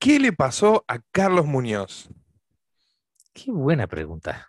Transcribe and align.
¿Qué 0.00 0.18
le 0.18 0.32
pasó 0.32 0.82
a 0.88 0.98
Carlos 1.12 1.44
Muñoz? 1.44 2.08
Qué 3.34 3.50
buena 3.52 3.86
pregunta. 3.86 4.48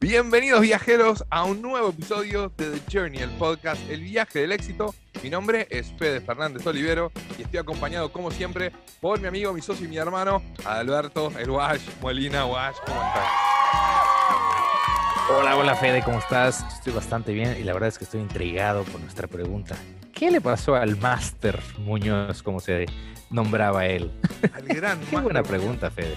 Bienvenidos 0.00 0.60
viajeros 0.62 1.24
a 1.30 1.44
un 1.44 1.62
nuevo 1.62 1.90
episodio 1.90 2.52
de 2.56 2.70
The 2.72 2.82
Journey, 2.90 3.20
el 3.20 3.30
podcast 3.30 3.80
El 3.88 4.00
viaje 4.00 4.40
del 4.40 4.50
éxito. 4.50 4.92
Mi 5.22 5.30
nombre 5.30 5.68
es 5.70 5.92
Fede 5.92 6.20
Fernández 6.20 6.66
Olivero 6.66 7.12
y 7.38 7.42
estoy 7.42 7.60
acompañado 7.60 8.10
como 8.10 8.32
siempre 8.32 8.72
por 9.00 9.20
mi 9.20 9.28
amigo, 9.28 9.52
mi 9.52 9.62
socio 9.62 9.86
y 9.86 9.88
mi 9.88 9.98
hermano, 9.98 10.42
Alberto 10.64 11.30
El 11.38 11.50
Wash 11.50 11.82
Molina. 12.00 12.44
Wash, 12.44 12.74
¿cómo 12.84 13.00
estás? 13.00 13.47
Hola, 15.30 15.56
hola 15.56 15.76
Fede, 15.76 16.02
¿cómo 16.02 16.20
estás? 16.20 16.64
Estoy 16.72 16.94
bastante 16.94 17.34
bien 17.34 17.54
y 17.60 17.62
la 17.62 17.74
verdad 17.74 17.90
es 17.90 17.98
que 17.98 18.04
estoy 18.04 18.20
intrigado 18.20 18.84
por 18.84 18.98
nuestra 18.98 19.28
pregunta. 19.28 19.76
¿Qué 20.14 20.30
le 20.30 20.40
pasó 20.40 20.74
al 20.74 20.96
Master 20.96 21.60
Muñoz, 21.76 22.42
como 22.42 22.60
se 22.60 22.86
nombraba 23.28 23.84
él? 23.84 24.10
Al 24.54 24.62
gran 24.62 24.98
Qué 25.10 25.18
buena 25.18 25.42
pregunta, 25.42 25.90
Fede. 25.90 26.14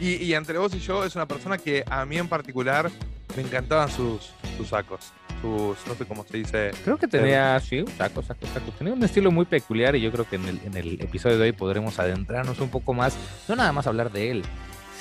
Y, 0.00 0.14
y 0.24 0.32
entre 0.32 0.56
vos 0.56 0.74
y 0.74 0.78
yo 0.78 1.04
es 1.04 1.14
una 1.16 1.28
persona 1.28 1.58
que 1.58 1.84
a 1.90 2.06
mí 2.06 2.16
en 2.16 2.28
particular 2.28 2.90
me 3.36 3.42
encantaban 3.42 3.90
sus, 3.90 4.32
sus 4.56 4.68
sacos. 4.68 5.12
Sus, 5.42 5.86
no 5.86 5.94
sé 5.94 6.06
cómo 6.06 6.24
se 6.24 6.38
dice. 6.38 6.70
Creo 6.82 6.96
que 6.96 7.06
tenía, 7.06 7.60
sí, 7.60 7.80
un 7.80 7.88
saco, 7.88 8.22
saco, 8.22 8.46
saco. 8.46 8.72
Tenía 8.78 8.94
un 8.94 9.04
estilo 9.04 9.30
muy 9.30 9.44
peculiar 9.44 9.94
y 9.96 10.00
yo 10.00 10.10
creo 10.10 10.26
que 10.26 10.36
en 10.36 10.48
el, 10.48 10.60
en 10.64 10.76
el 10.78 11.00
episodio 11.02 11.36
de 11.36 11.44
hoy 11.44 11.52
podremos 11.52 11.98
adentrarnos 11.98 12.58
un 12.60 12.70
poco 12.70 12.94
más, 12.94 13.18
no 13.48 13.54
nada 13.54 13.70
más 13.72 13.86
hablar 13.86 14.10
de 14.10 14.30
él, 14.30 14.44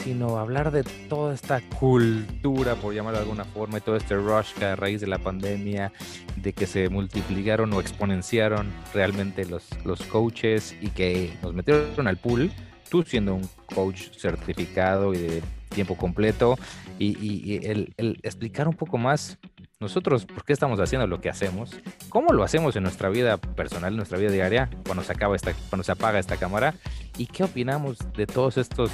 sino 0.03 0.37
hablar 0.37 0.71
de 0.71 0.83
toda 0.83 1.33
esta 1.33 1.61
cultura, 1.61 2.75
por 2.75 2.93
llamarlo 2.93 3.19
de 3.19 3.23
alguna 3.23 3.45
forma, 3.45 3.77
y 3.77 3.81
todo 3.81 3.95
este 3.95 4.15
rush 4.15 4.53
que 4.53 4.65
a 4.65 4.75
raíz 4.75 5.01
de 5.01 5.07
la 5.07 5.19
pandemia, 5.19 5.91
de 6.35 6.53
que 6.53 6.67
se 6.67 6.89
multiplicaron 6.89 7.71
o 7.73 7.79
exponenciaron 7.79 8.71
realmente 8.93 9.45
los, 9.45 9.67
los 9.83 10.01
coaches 10.03 10.75
y 10.81 10.89
que 10.89 11.33
nos 11.41 11.53
metieron 11.53 12.07
al 12.07 12.17
pool, 12.17 12.51
tú 12.89 13.03
siendo 13.03 13.35
un 13.35 13.49
coach 13.73 14.09
certificado 14.17 15.13
y 15.13 15.17
de 15.17 15.43
tiempo 15.69 15.95
completo, 15.95 16.57
y, 16.99 17.59
el 17.65 17.93
explicar 18.23 18.67
un 18.67 18.75
poco 18.75 18.97
más 18.97 19.37
nosotros 19.81 20.25
por 20.25 20.45
qué 20.45 20.53
estamos 20.53 20.79
haciendo 20.79 21.05
lo 21.05 21.19
que 21.19 21.29
hacemos, 21.29 21.71
cómo 22.09 22.31
lo 22.31 22.43
hacemos 22.43 22.75
en 22.75 22.83
nuestra 22.83 23.09
vida 23.09 23.37
personal, 23.37 23.91
en 23.91 23.97
nuestra 23.97 24.17
vida 24.17 24.31
diaria, 24.31 24.69
cuando 24.85 25.03
se 25.03 25.11
acaba 25.11 25.35
esta, 25.35 25.53
cuando 25.69 25.83
se 25.83 25.91
apaga 25.91 26.19
esta 26.19 26.37
cámara, 26.37 26.75
y 27.17 27.27
qué 27.27 27.43
opinamos 27.43 27.97
de 28.13 28.25
todos 28.25 28.57
estos, 28.57 28.91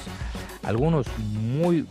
algunos 0.64 1.06
muy 1.18 1.86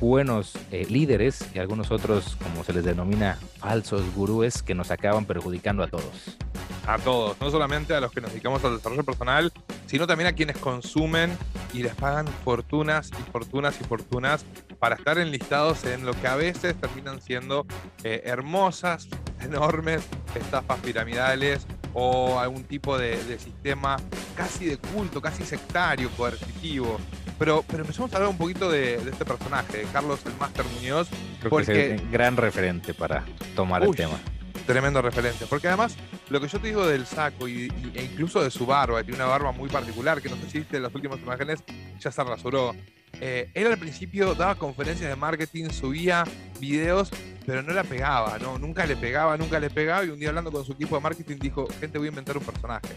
buenos 0.00 0.54
eh, 0.72 0.86
líderes 0.88 1.44
y 1.54 1.58
algunos 1.58 1.90
otros, 1.90 2.36
como 2.42 2.64
se 2.64 2.72
les 2.72 2.84
denomina, 2.84 3.38
falsos 3.58 4.02
gurúes 4.14 4.62
que 4.62 4.74
nos 4.74 4.90
acaban 4.90 5.26
perjudicando 5.26 5.82
a 5.82 5.88
todos. 5.88 6.38
A 6.86 6.98
todos, 6.98 7.38
no 7.40 7.50
solamente 7.50 7.94
a 7.94 8.00
los 8.00 8.10
que 8.10 8.20
nos 8.20 8.32
dedicamos 8.32 8.64
al 8.64 8.76
desarrollo 8.76 9.04
personal, 9.04 9.52
sino 9.86 10.06
también 10.06 10.28
a 10.28 10.32
quienes 10.32 10.56
consumen 10.56 11.36
y 11.74 11.82
les 11.82 11.94
pagan 11.94 12.26
fortunas 12.44 13.10
y 13.10 13.30
fortunas 13.30 13.78
y 13.80 13.84
fortunas 13.84 14.44
para 14.78 14.96
estar 14.96 15.18
enlistados 15.18 15.84
en 15.84 16.06
lo 16.06 16.14
que 16.14 16.26
a 16.26 16.36
veces 16.36 16.74
terminan 16.80 17.20
siendo 17.20 17.66
eh, 18.02 18.22
hermosas, 18.24 19.08
enormes 19.40 20.02
estafas 20.34 20.80
piramidales 20.80 21.66
o 21.92 22.38
algún 22.38 22.64
tipo 22.64 22.96
de, 22.96 23.22
de 23.24 23.38
sistema 23.38 23.96
casi 24.36 24.64
de 24.64 24.78
culto, 24.78 25.20
casi 25.20 25.44
sectario, 25.44 26.08
coercitivo. 26.16 26.98
Pero, 27.40 27.64
pero 27.66 27.80
empecemos 27.80 28.12
a 28.12 28.16
hablar 28.16 28.30
un 28.30 28.36
poquito 28.38 28.70
de, 28.70 28.98
de 28.98 29.10
este 29.10 29.24
personaje, 29.24 29.78
de 29.78 29.84
Carlos 29.84 30.20
el 30.26 30.34
Máster 30.38 30.64
Muñoz, 30.76 31.08
Creo 31.40 31.50
Porque- 31.50 31.72
que 31.72 31.94
es 31.94 32.00
el 32.02 32.10
gran 32.10 32.36
referente 32.36 32.92
para 32.94 33.24
tomar 33.56 33.80
Uy. 33.82 33.88
el 33.88 33.96
tema. 33.96 34.18
Tremendo 34.66 35.00
referente. 35.02 35.46
Porque 35.46 35.66
además, 35.68 35.96
lo 36.28 36.38
que 36.40 36.46
yo 36.48 36.60
te 36.60 36.68
digo 36.68 36.86
del 36.86 37.06
saco 37.06 37.48
y, 37.48 37.62
y- 37.64 37.92
e 37.94 38.04
incluso 38.04 38.42
de 38.42 38.50
su 38.50 38.66
barba, 38.66 39.02
tiene 39.02 39.16
una 39.16 39.26
barba 39.26 39.52
muy 39.52 39.68
particular, 39.70 40.20
que 40.20 40.28
no 40.28 40.36
sé 40.36 40.50
si 40.50 40.58
viste 40.58 40.76
en 40.76 40.82
las 40.84 40.94
últimas 40.94 41.18
imágenes, 41.18 41.64
ya 41.98 42.12
se 42.12 42.22
rasuró. 42.22 42.74
Eh, 43.22 43.50
él 43.54 43.66
al 43.66 43.78
principio 43.78 44.34
daba 44.34 44.54
conferencias 44.54 45.08
de 45.08 45.16
marketing, 45.16 45.70
subía 45.70 46.24
videos, 46.60 47.10
pero 47.46 47.62
no 47.62 47.72
la 47.72 47.84
pegaba, 47.84 48.38
¿no? 48.38 48.58
Nunca 48.58 48.84
le 48.86 48.96
pegaba, 48.96 49.36
nunca 49.38 49.58
le 49.58 49.70
pegaba. 49.70 50.04
Y 50.04 50.10
un 50.10 50.20
día 50.20 50.28
hablando 50.28 50.52
con 50.52 50.64
su 50.64 50.72
equipo 50.72 50.94
de 50.96 51.00
marketing 51.02 51.36
dijo, 51.40 51.66
gente, 51.80 51.96
voy 51.98 52.08
a 52.08 52.10
inventar 52.10 52.36
un 52.36 52.44
personaje. 52.44 52.88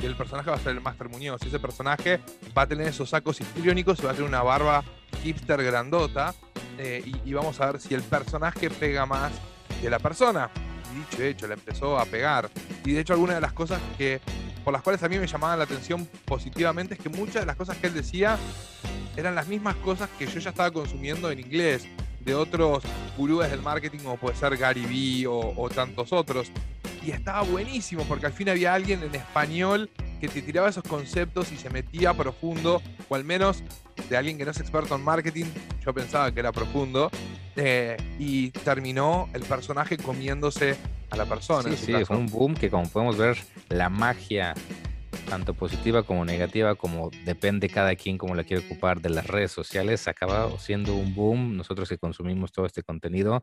Y 0.00 0.06
el 0.06 0.14
personaje 0.14 0.50
va 0.50 0.56
a 0.56 0.60
ser 0.60 0.72
el 0.72 0.80
Master 0.80 1.08
Muñoz. 1.08 1.40
Y 1.44 1.48
ese 1.48 1.58
personaje 1.58 2.20
va 2.56 2.62
a 2.62 2.66
tener 2.66 2.88
esos 2.88 3.10
sacos 3.10 3.40
histriónicos 3.40 4.04
va 4.04 4.10
a 4.10 4.14
tener 4.14 4.28
una 4.28 4.42
barba 4.42 4.84
hipster 5.22 5.62
grandota. 5.62 6.34
eh, 6.78 7.02
y, 7.24 7.32
vamos 7.32 7.60
a 7.60 7.72
ver 7.72 7.80
si 7.80 7.94
el 7.94 8.02
personaje 8.02 8.70
pega 8.70 9.04
más 9.04 9.32
que 9.80 9.90
la 9.90 9.98
persona. 9.98 10.50
Y 10.92 10.98
dicho 10.98 11.22
hecho, 11.22 11.46
le 11.48 11.54
empezó 11.54 11.98
a 11.98 12.04
pegar. 12.04 12.48
Y 12.84 12.92
de 12.92 13.00
hecho, 13.00 13.12
algunas 13.12 13.36
de 13.36 13.40
las 13.40 13.52
cosas 13.52 13.80
que 13.96 14.20
por 14.68 14.72
las 14.74 14.82
cuales 14.82 15.02
a 15.02 15.08
mí 15.08 15.18
me 15.18 15.26
llamaban 15.26 15.58
la 15.58 15.64
atención 15.64 16.06
positivamente 16.26 16.92
es 16.92 17.00
que 17.00 17.08
muchas 17.08 17.36
de 17.36 17.46
las 17.46 17.56
cosas 17.56 17.78
que 17.78 17.86
él 17.86 17.94
decía 17.94 18.36
eran 19.16 19.34
las 19.34 19.48
mismas 19.48 19.76
cosas 19.76 20.10
que 20.18 20.26
yo 20.26 20.38
ya 20.40 20.50
estaba 20.50 20.70
consumiendo 20.70 21.30
en 21.30 21.40
inglés 21.40 21.88
de 22.20 22.34
otros 22.34 22.84
gurúes 23.16 23.50
del 23.50 23.62
marketing 23.62 24.00
como 24.00 24.18
puede 24.18 24.36
ser 24.36 24.56
Gary 24.58 24.84
Vee 24.84 25.26
o, 25.26 25.54
o 25.56 25.70
tantos 25.70 26.12
otros. 26.12 26.52
Y 27.08 27.12
estaba 27.12 27.40
buenísimo 27.40 28.04
porque 28.04 28.26
al 28.26 28.34
fin 28.34 28.50
había 28.50 28.74
alguien 28.74 29.02
en 29.02 29.14
español 29.14 29.88
que 30.20 30.28
te 30.28 30.42
tiraba 30.42 30.68
esos 30.68 30.82
conceptos 30.82 31.50
y 31.52 31.56
se 31.56 31.70
metía 31.70 32.12
profundo, 32.12 32.82
o 33.08 33.14
al 33.14 33.24
menos 33.24 33.64
de 34.10 34.16
alguien 34.18 34.36
que 34.36 34.44
no 34.44 34.50
es 34.50 34.60
experto 34.60 34.94
en 34.94 35.04
marketing, 35.04 35.46
yo 35.82 35.94
pensaba 35.94 36.30
que 36.30 36.40
era 36.40 36.52
profundo, 36.52 37.10
eh, 37.56 37.96
y 38.18 38.50
terminó 38.50 39.30
el 39.32 39.40
personaje 39.40 39.96
comiéndose 39.96 40.76
a 41.08 41.16
la 41.16 41.24
persona. 41.24 41.70
Sí, 41.70 41.78
sí, 41.78 41.92
caso. 41.92 42.04
fue 42.04 42.16
un 42.18 42.26
boom 42.26 42.54
que 42.54 42.68
como 42.68 42.86
podemos 42.86 43.16
ver, 43.16 43.38
la 43.70 43.88
magia, 43.88 44.52
tanto 45.28 45.54
positiva 45.54 46.02
como 46.02 46.24
negativa, 46.24 46.74
como 46.74 47.10
depende 47.24 47.68
cada 47.68 47.94
quien 47.96 48.16
cómo 48.18 48.34
la 48.34 48.44
quiere 48.44 48.64
ocupar 48.64 49.00
de 49.00 49.10
las 49.10 49.26
redes 49.26 49.52
sociales, 49.52 50.08
acaba 50.08 50.48
siendo 50.58 50.94
un 50.94 51.14
boom. 51.14 51.56
Nosotros 51.56 51.88
que 51.88 51.98
consumimos 51.98 52.50
todo 52.52 52.66
este 52.66 52.82
contenido, 52.82 53.42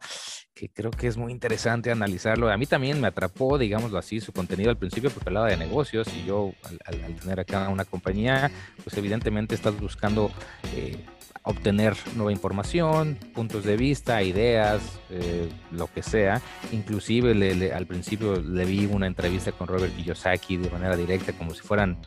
que 0.54 0.70
creo 0.70 0.92
que 0.92 1.08
es 1.08 1.18
muy 1.18 1.32
interesante 1.32 1.92
analizarlo. 1.92 2.50
A 2.50 2.58
mí 2.58 2.66
también 2.66 3.00
me 3.00 3.08
atrapó, 3.08 3.58
digámoslo 3.58 3.98
así, 3.98 4.20
su 4.20 4.32
contenido 4.34 4.70
al 4.70 4.78
principio 4.78 5.10
porque 5.10 5.30
hablaba 5.30 5.48
de 5.48 5.58
negocios 5.58 6.08
y 6.16 6.26
yo 6.26 6.54
al, 6.64 6.80
al- 6.86 7.04
al 7.04 7.16
tener 7.16 7.40
acá 7.40 7.70
una 7.70 7.86
compañía, 7.86 8.52
pues 8.84 8.98
evidentemente 8.98 9.56
estás 9.56 9.80
buscando... 9.80 10.32
eh, 10.76 10.98
obtener 11.46 11.96
nueva 12.16 12.32
información, 12.32 13.18
puntos 13.34 13.64
de 13.64 13.78
vista, 13.78 14.22
ideas, 14.24 15.00
eh, 15.10 15.48
lo 15.72 15.88
que 15.88 16.02
sea. 16.02 16.42
Inclusive 16.72 17.72
al 17.74 17.86
principio 17.86 18.42
le 18.42 18.66
vi 18.66 18.88
una 18.88 19.08
entrevista 19.08 19.52
con 19.52 19.68
Robert 19.68 19.96
Kiyosaki 19.96 20.58
de 20.58 20.70
manera 20.72 20.98
directa, 20.98 21.34
como 21.34 21.54
si 21.54 21.62
fueran 21.62 21.98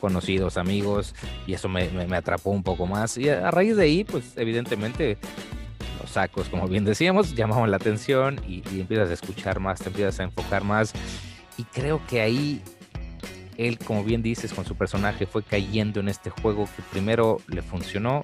conocidos, 0.00 0.56
amigos, 0.56 1.14
y 1.46 1.54
eso 1.54 1.68
me, 1.68 1.88
atrapó 2.16 2.50
un 2.50 2.64
poco 2.64 2.86
más. 2.86 3.16
Y 3.16 3.28
a, 3.28 3.46
a 3.46 3.50
raíz 3.50 3.76
de 3.76 3.84
ahí, 3.84 4.04
pues 4.04 4.32
evidentemente 4.36 5.18
los 6.00 6.10
sacos, 6.10 6.48
como 6.48 6.66
bien 6.66 6.84
decíamos, 6.84 7.34
llamaban 7.36 7.70
la 7.70 7.76
atención 7.76 8.40
y, 8.46 8.62
y 8.74 8.80
empiezas 8.80 9.10
a 9.10 9.12
escuchar 9.12 9.60
más, 9.60 9.78
te 9.80 9.88
empiezas 9.88 10.18
a 10.18 10.24
enfocar 10.24 10.64
más. 10.64 10.92
Y 11.58 11.64
creo 11.64 12.00
que 12.08 12.22
ahí 12.22 12.62
él, 13.60 13.78
como 13.78 14.02
bien 14.02 14.22
dices, 14.22 14.54
con 14.54 14.64
su 14.64 14.74
personaje 14.74 15.26
fue 15.26 15.42
cayendo 15.42 16.00
en 16.00 16.08
este 16.08 16.30
juego 16.30 16.64
que 16.64 16.82
primero 16.90 17.40
le 17.46 17.60
funcionó. 17.60 18.22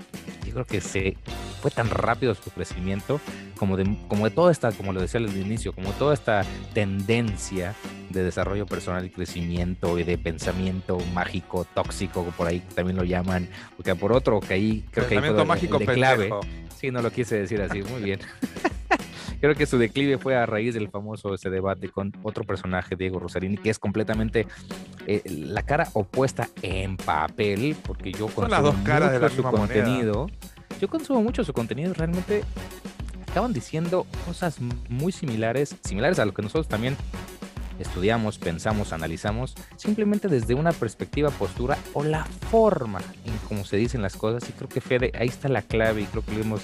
Creo 0.56 0.64
que 0.66 0.80
se 0.80 1.18
fue 1.60 1.70
tan 1.70 1.90
rápido 1.90 2.34
su 2.34 2.50
crecimiento 2.50 3.20
como 3.58 3.76
de, 3.76 3.94
como 4.08 4.24
de 4.24 4.30
toda 4.30 4.50
esta, 4.50 4.72
como 4.72 4.94
lo 4.94 5.02
decía 5.02 5.20
al 5.20 5.28
inicio, 5.36 5.74
como 5.74 5.90
toda 5.90 6.14
esta 6.14 6.46
tendencia 6.72 7.74
de 8.08 8.22
desarrollo 8.24 8.64
personal 8.64 9.04
y 9.04 9.10
crecimiento 9.10 9.98
y 9.98 10.04
de 10.04 10.16
pensamiento 10.16 10.96
mágico, 11.12 11.66
tóxico, 11.74 12.24
por 12.38 12.46
ahí 12.46 12.60
también 12.74 12.96
lo 12.96 13.04
llaman, 13.04 13.50
porque 13.76 13.94
por 13.94 14.14
otro 14.14 14.40
que 14.40 14.54
ahí 14.54 14.84
creo 14.92 15.06
que 15.06 15.16
ahí 15.16 15.20
fue 15.20 15.42
el- 15.42 15.46
mágico 15.46 15.76
el 15.76 15.84
pendejo. 15.84 16.40
Sí, 16.74 16.90
no 16.90 17.02
lo 17.02 17.10
quise 17.10 17.36
decir 17.36 17.60
así, 17.60 17.82
muy 17.82 18.00
bien. 18.02 18.20
Creo 19.40 19.54
que 19.54 19.66
su 19.66 19.78
declive 19.78 20.18
fue 20.18 20.34
a 20.36 20.46
raíz 20.46 20.74
del 20.74 20.88
famoso 20.88 21.34
ese 21.34 21.50
debate 21.50 21.88
con 21.88 22.12
otro 22.22 22.44
personaje, 22.44 22.96
Diego 22.96 23.18
Rosarini, 23.18 23.56
que 23.58 23.70
es 23.70 23.78
completamente 23.78 24.46
eh, 25.06 25.22
la 25.26 25.62
cara 25.62 25.88
opuesta 25.92 26.48
en 26.62 26.96
papel, 26.96 27.76
porque 27.84 28.12
yo 28.12 28.28
Son 28.28 28.50
las 28.50 28.62
dos 28.62 28.74
consumo 28.74 28.84
caras 28.86 29.12
de 29.12 29.18
la 29.18 29.28
mucho 29.28 29.36
su 29.36 29.42
moneda. 29.42 29.58
contenido. 29.58 30.26
Yo 30.80 30.88
consumo 30.88 31.22
mucho 31.22 31.44
su 31.44 31.52
contenido, 31.52 31.92
realmente 31.94 32.44
acaban 33.30 33.52
diciendo 33.52 34.06
cosas 34.26 34.58
muy 34.88 35.12
similares, 35.12 35.76
similares 35.82 36.18
a 36.18 36.24
lo 36.24 36.32
que 36.32 36.42
nosotros 36.42 36.68
también 36.68 36.96
estudiamos, 37.78 38.38
pensamos, 38.38 38.92
analizamos, 38.92 39.54
simplemente 39.76 40.28
desde 40.28 40.54
una 40.54 40.72
perspectiva, 40.72 41.30
postura 41.30 41.76
o 41.92 42.02
la 42.02 42.24
forma 42.24 43.00
en 43.24 43.36
cómo 43.48 43.64
se 43.64 43.76
dicen 43.76 44.00
las 44.00 44.16
cosas. 44.16 44.48
Y 44.48 44.52
creo 44.52 44.68
que 44.68 44.80
Fede, 44.80 45.12
ahí 45.18 45.28
está 45.28 45.48
la 45.48 45.62
clave 45.62 46.02
y 46.02 46.04
creo 46.06 46.24
que 46.24 46.32
lo 46.32 46.40
hemos 46.40 46.62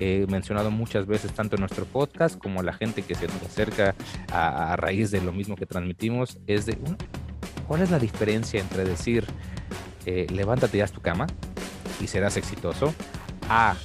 eh, 0.00 0.26
mencionado 0.28 0.70
muchas 0.70 1.06
veces, 1.06 1.32
tanto 1.32 1.56
en 1.56 1.60
nuestro 1.60 1.84
podcast 1.84 2.38
como 2.38 2.62
la 2.62 2.72
gente 2.72 3.02
que 3.02 3.14
se 3.14 3.26
nos 3.26 3.42
acerca 3.42 3.94
a, 4.32 4.76
raíz 4.76 5.10
de 5.10 5.20
lo 5.20 5.32
mismo 5.32 5.56
que 5.56 5.66
transmitimos, 5.66 6.38
es 6.46 6.66
de 6.66 6.78
cuál 7.66 7.82
es 7.82 7.90
la 7.90 7.98
diferencia 7.98 8.60
entre 8.60 8.84
decir, 8.84 9.26
eh, 10.06 10.26
levántate 10.30 10.78
y 10.78 10.80
haz 10.80 10.92
tu 10.92 11.00
cama 11.00 11.26
y 12.00 12.06
serás 12.06 12.36
exitoso, 12.36 12.94
a 13.48 13.76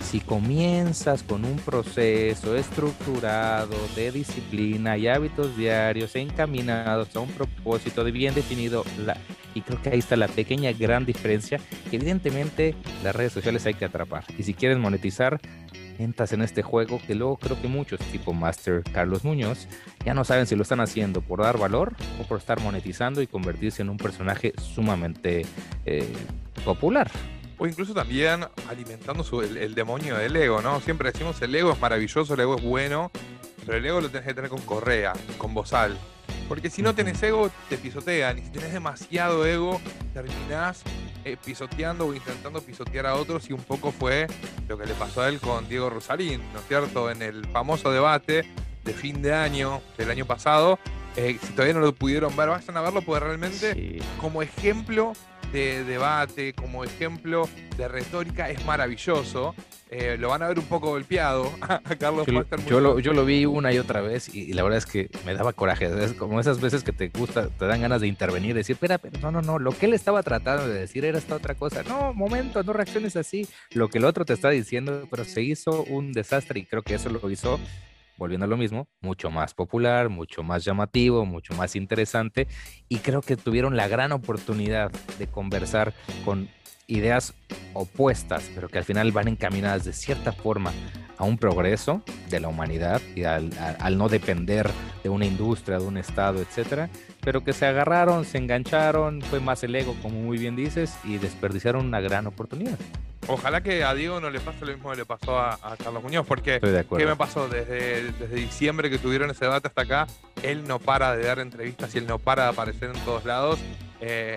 si 0.00 0.20
comienzas 0.20 1.22
con 1.22 1.44
un 1.44 1.56
proceso 1.56 2.56
estructurado 2.56 3.76
de 3.94 4.10
disciplina 4.10 4.96
y 4.96 5.06
hábitos 5.06 5.56
diarios 5.56 6.16
encaminados 6.16 7.14
a 7.14 7.20
un 7.20 7.28
propósito 7.28 8.02
de 8.02 8.10
bien 8.10 8.34
definido, 8.34 8.84
y 9.54 9.62
creo 9.62 9.80
que 9.82 9.90
ahí 9.90 9.98
está 9.98 10.16
la 10.16 10.28
pequeña 10.28 10.72
gran 10.72 11.06
diferencia, 11.06 11.60
que 11.90 11.96
evidentemente 11.96 12.74
las 13.02 13.14
redes 13.14 13.32
sociales 13.32 13.66
hay 13.66 13.74
que 13.74 13.84
atrapar. 13.84 14.24
Y 14.38 14.42
si 14.42 14.54
quieres 14.54 14.78
monetizar, 14.78 15.40
entras 15.98 16.32
en 16.32 16.42
este 16.42 16.62
juego 16.62 17.00
que 17.06 17.14
luego 17.14 17.36
creo 17.36 17.60
que 17.60 17.68
muchos, 17.68 18.00
tipo 18.00 18.32
Master 18.32 18.82
Carlos 18.92 19.24
Muñoz, 19.24 19.68
ya 20.04 20.14
no 20.14 20.24
saben 20.24 20.46
si 20.46 20.56
lo 20.56 20.62
están 20.62 20.80
haciendo 20.80 21.20
por 21.20 21.42
dar 21.42 21.58
valor 21.58 21.94
o 22.20 22.24
por 22.24 22.38
estar 22.38 22.60
monetizando 22.60 23.22
y 23.22 23.26
convertirse 23.26 23.82
en 23.82 23.90
un 23.90 23.96
personaje 23.96 24.52
sumamente 24.58 25.44
eh, 25.84 26.12
popular. 26.64 27.10
O 27.58 27.66
incluso 27.66 27.92
también 27.92 28.46
alimentando 28.70 29.24
el, 29.42 29.74
demonio 29.74 30.16
del 30.16 30.34
ego, 30.34 30.62
¿no? 30.62 30.80
Siempre 30.80 31.12
decimos 31.12 31.42
el 31.42 31.54
ego 31.54 31.72
es 31.72 31.80
maravilloso, 31.80 32.32
el 32.32 32.40
ego 32.40 32.56
es 32.56 32.62
bueno, 32.62 33.10
pero 33.66 33.76
el 33.76 33.84
ego 33.84 34.00
lo 34.00 34.08
tenés 34.08 34.28
que 34.28 34.34
tener 34.34 34.48
con 34.48 34.62
correa, 34.62 35.12
con 35.36 35.52
bozal. 35.52 35.98
Porque 36.50 36.68
si 36.68 36.82
no 36.82 36.96
tenés 36.96 37.22
ego, 37.22 37.48
te 37.68 37.78
pisotean. 37.78 38.38
Y 38.40 38.42
si 38.42 38.50
tenés 38.50 38.72
demasiado 38.72 39.46
ego, 39.46 39.80
terminás 40.12 40.82
eh, 41.24 41.36
pisoteando 41.44 42.08
o 42.08 42.12
intentando 42.12 42.60
pisotear 42.60 43.06
a 43.06 43.14
otros. 43.14 43.48
Y 43.48 43.52
un 43.52 43.62
poco 43.62 43.92
fue 43.92 44.26
lo 44.66 44.76
que 44.76 44.84
le 44.84 44.94
pasó 44.94 45.22
a 45.22 45.28
él 45.28 45.38
con 45.38 45.68
Diego 45.68 45.90
Rosalín, 45.90 46.42
¿no 46.52 46.58
es 46.58 46.66
cierto? 46.66 47.08
En 47.08 47.22
el 47.22 47.46
famoso 47.46 47.92
debate 47.92 48.52
de 48.82 48.92
fin 48.92 49.22
de 49.22 49.32
año 49.32 49.80
del 49.96 50.10
año 50.10 50.26
pasado. 50.26 50.80
Eh, 51.14 51.38
si 51.40 51.52
todavía 51.52 51.74
no 51.74 51.80
lo 51.82 51.94
pudieron 51.94 52.36
ver, 52.36 52.48
vayan 52.48 52.76
a 52.76 52.80
verlo 52.80 53.02
porque 53.02 53.24
realmente 53.24 54.02
como 54.20 54.42
ejemplo 54.42 55.12
de 55.52 55.84
debate, 55.84 56.52
como 56.52 56.84
ejemplo 56.84 57.48
de 57.76 57.88
retórica, 57.88 58.50
es 58.50 58.64
maravilloso. 58.64 59.54
Eh, 59.92 60.16
lo 60.18 60.28
van 60.28 60.42
a 60.42 60.48
ver 60.48 60.60
un 60.60 60.66
poco 60.66 60.90
golpeado 60.90 61.52
a 61.62 61.80
Carlos 61.98 62.24
yo, 62.24 62.44
yo, 62.68 62.80
lo, 62.80 63.00
yo 63.00 63.12
lo, 63.12 63.24
vi 63.24 63.44
una 63.44 63.72
y 63.72 63.78
otra 63.78 64.00
vez 64.00 64.32
y, 64.32 64.52
la 64.52 64.62
verdad 64.62 64.78
es 64.78 64.86
que 64.86 65.10
me 65.26 65.34
daba 65.34 65.52
coraje. 65.52 65.90
Es 66.04 66.12
como 66.12 66.38
esas 66.38 66.60
veces 66.60 66.84
que 66.84 66.92
te 66.92 67.08
gusta, 67.08 67.48
te 67.48 67.66
dan 67.66 67.80
ganas 67.80 68.00
de 68.00 68.06
intervenir, 68.06 68.54
decir, 68.54 68.74
espera, 68.74 68.98
pero 68.98 69.18
no, 69.18 69.32
no, 69.32 69.42
no, 69.42 69.58
lo 69.58 69.72
que 69.72 69.86
él 69.86 69.94
estaba 69.94 70.22
tratando 70.22 70.68
de 70.68 70.78
decir 70.78 71.04
era 71.04 71.18
esta 71.18 71.34
otra 71.34 71.56
cosa. 71.56 71.82
No, 71.82 72.14
momento, 72.14 72.62
no 72.62 72.72
reacciones 72.72 73.16
así. 73.16 73.48
Lo 73.72 73.88
que 73.88 73.98
el 73.98 74.04
otro 74.04 74.24
te 74.24 74.32
está 74.32 74.50
diciendo, 74.50 75.08
pero 75.10 75.24
se 75.24 75.42
hizo 75.42 75.82
un 75.84 76.12
desastre 76.12 76.60
y 76.60 76.66
creo 76.66 76.82
que 76.82 76.94
eso 76.94 77.08
lo 77.08 77.28
hizo 77.28 77.58
volviendo 78.20 78.44
a 78.44 78.48
lo 78.48 78.58
mismo, 78.58 78.86
mucho 79.00 79.30
más 79.30 79.54
popular, 79.54 80.10
mucho 80.10 80.42
más 80.42 80.62
llamativo, 80.62 81.24
mucho 81.24 81.54
más 81.54 81.74
interesante 81.74 82.46
y 82.88 82.98
creo 82.98 83.22
que 83.22 83.36
tuvieron 83.36 83.76
la 83.76 83.88
gran 83.88 84.12
oportunidad 84.12 84.92
de 85.18 85.26
conversar 85.26 85.94
con 86.24 86.50
ideas 86.90 87.34
opuestas, 87.72 88.50
pero 88.54 88.68
que 88.68 88.78
al 88.78 88.84
final 88.84 89.12
van 89.12 89.28
encaminadas 89.28 89.84
de 89.84 89.92
cierta 89.92 90.32
forma 90.32 90.72
a 91.16 91.24
un 91.24 91.36
progreso 91.38 92.02
de 92.30 92.40
la 92.40 92.48
humanidad 92.48 93.00
y 93.14 93.24
al, 93.24 93.50
no 93.96 94.08
depender 94.08 94.70
de 95.02 95.08
una 95.10 95.26
industria, 95.26 95.78
de 95.78 95.84
un 95.84 95.98
estado, 95.98 96.40
etcétera, 96.40 96.88
pero 97.20 97.44
que 97.44 97.52
se 97.52 97.66
agarraron, 97.66 98.24
se 98.24 98.38
engancharon, 98.38 99.20
fue 99.22 99.38
más 99.38 99.62
el 99.62 99.74
ego, 99.74 99.94
como 100.02 100.18
muy 100.18 100.38
bien 100.38 100.56
dices, 100.56 100.94
y 101.04 101.18
desperdiciaron 101.18 101.86
una 101.86 102.00
gran 102.00 102.26
oportunidad. 102.26 102.78
Ojalá 103.26 103.62
que 103.62 103.84
a 103.84 103.94
Diego 103.94 104.18
no 104.18 104.30
le 104.30 104.40
pase 104.40 104.64
lo 104.64 104.72
mismo 104.72 104.90
que 104.90 104.96
le 104.96 105.04
pasó 105.04 105.38
a, 105.38 105.58
Carlos 105.82 106.02
Muñoz, 106.02 106.26
porque 106.26 106.58
¿qué 106.58 107.06
me 107.06 107.16
pasó? 107.16 107.48
Desde, 107.48 108.12
desde 108.12 108.34
diciembre 108.34 108.88
que 108.88 108.98
tuvieron 108.98 109.30
ese 109.30 109.44
debate 109.44 109.68
hasta 109.68 109.82
acá, 109.82 110.06
él 110.42 110.66
no 110.66 110.78
para 110.78 111.14
de 111.14 111.24
dar 111.24 111.38
entrevistas 111.38 111.94
y 111.94 111.98
él 111.98 112.06
no 112.06 112.18
para 112.18 112.44
de 112.44 112.48
aparecer 112.48 112.90
en 112.94 113.00
todos 113.04 113.26
lados. 113.26 113.60
Eh, 114.00 114.36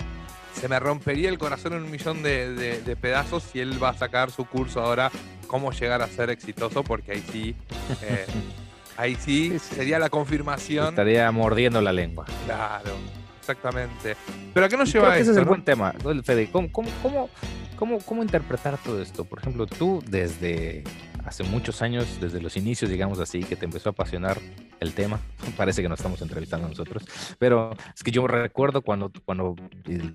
se 0.54 0.68
me 0.68 0.80
rompería 0.80 1.30
el 1.30 1.38
corazón 1.38 1.74
en 1.74 1.84
un 1.84 1.92
millón 1.92 2.24
de, 2.24 2.98
pedazos 3.00 3.44
si 3.44 3.60
él 3.60 3.82
va 3.82 3.90
a 3.90 3.94
sacar 3.94 4.32
su 4.32 4.46
curso 4.46 4.82
ahora, 4.82 5.12
cómo 5.48 5.72
llegar 5.72 6.02
a 6.02 6.08
ser 6.08 6.30
exitoso, 6.30 6.84
porque 6.84 7.14
ahí 7.14 7.24
sí, 7.32 7.56
eh, 8.02 8.26
ahí 8.98 9.16
sí, 9.16 9.58
sería 9.60 10.00
la 10.00 10.10
confirmación. 10.10 10.90
Estaría 10.90 11.32
mordiendo 11.32 11.82
la 11.82 11.92
lengua. 11.92 12.26
Claro, 12.46 12.92
exactamente. 13.40 14.16
Pero 14.54 14.66
¿a 14.66 14.70
qué 14.70 14.78
nos 14.78 14.92
lleva 14.92 15.18
Ese 15.18 15.32
es 15.32 15.38
el 15.38 15.46
buen 15.46 15.64
tema, 15.64 15.94
Fede. 16.24 16.50
¿Cómo, 16.52 16.72
cómo, 16.72 16.90
cómo, 17.02 17.30
cómo, 17.76 18.00
cómo 18.00 18.24
interpretar 18.24 18.78
todo 18.78 19.02
esto? 19.02 19.26
Por 19.26 19.40
ejemplo, 19.40 19.66
tú 19.66 20.04
desde 20.08 20.84
hace 21.26 21.44
muchos 21.44 21.82
años, 21.82 22.20
desde 22.20 22.42
los 22.42 22.58
inicios, 22.58 22.90
digamos 22.90 23.20
así, 23.20 23.44
que 23.44 23.56
te 23.56 23.66
empezó 23.66 23.90
a 23.90 23.92
apasionar 23.92 24.40
el 24.80 24.94
tema. 24.94 25.20
Parece 25.58 25.82
que 25.82 25.90
nos 25.90 26.00
estamos 26.00 26.22
entrevistando 26.22 26.68
nosotros, 26.68 27.04
pero 27.40 27.76
es 27.94 28.04
que 28.04 28.12
yo 28.12 28.28
recuerdo 28.28 28.82
cuando, 28.82 29.12
cuando 29.26 29.56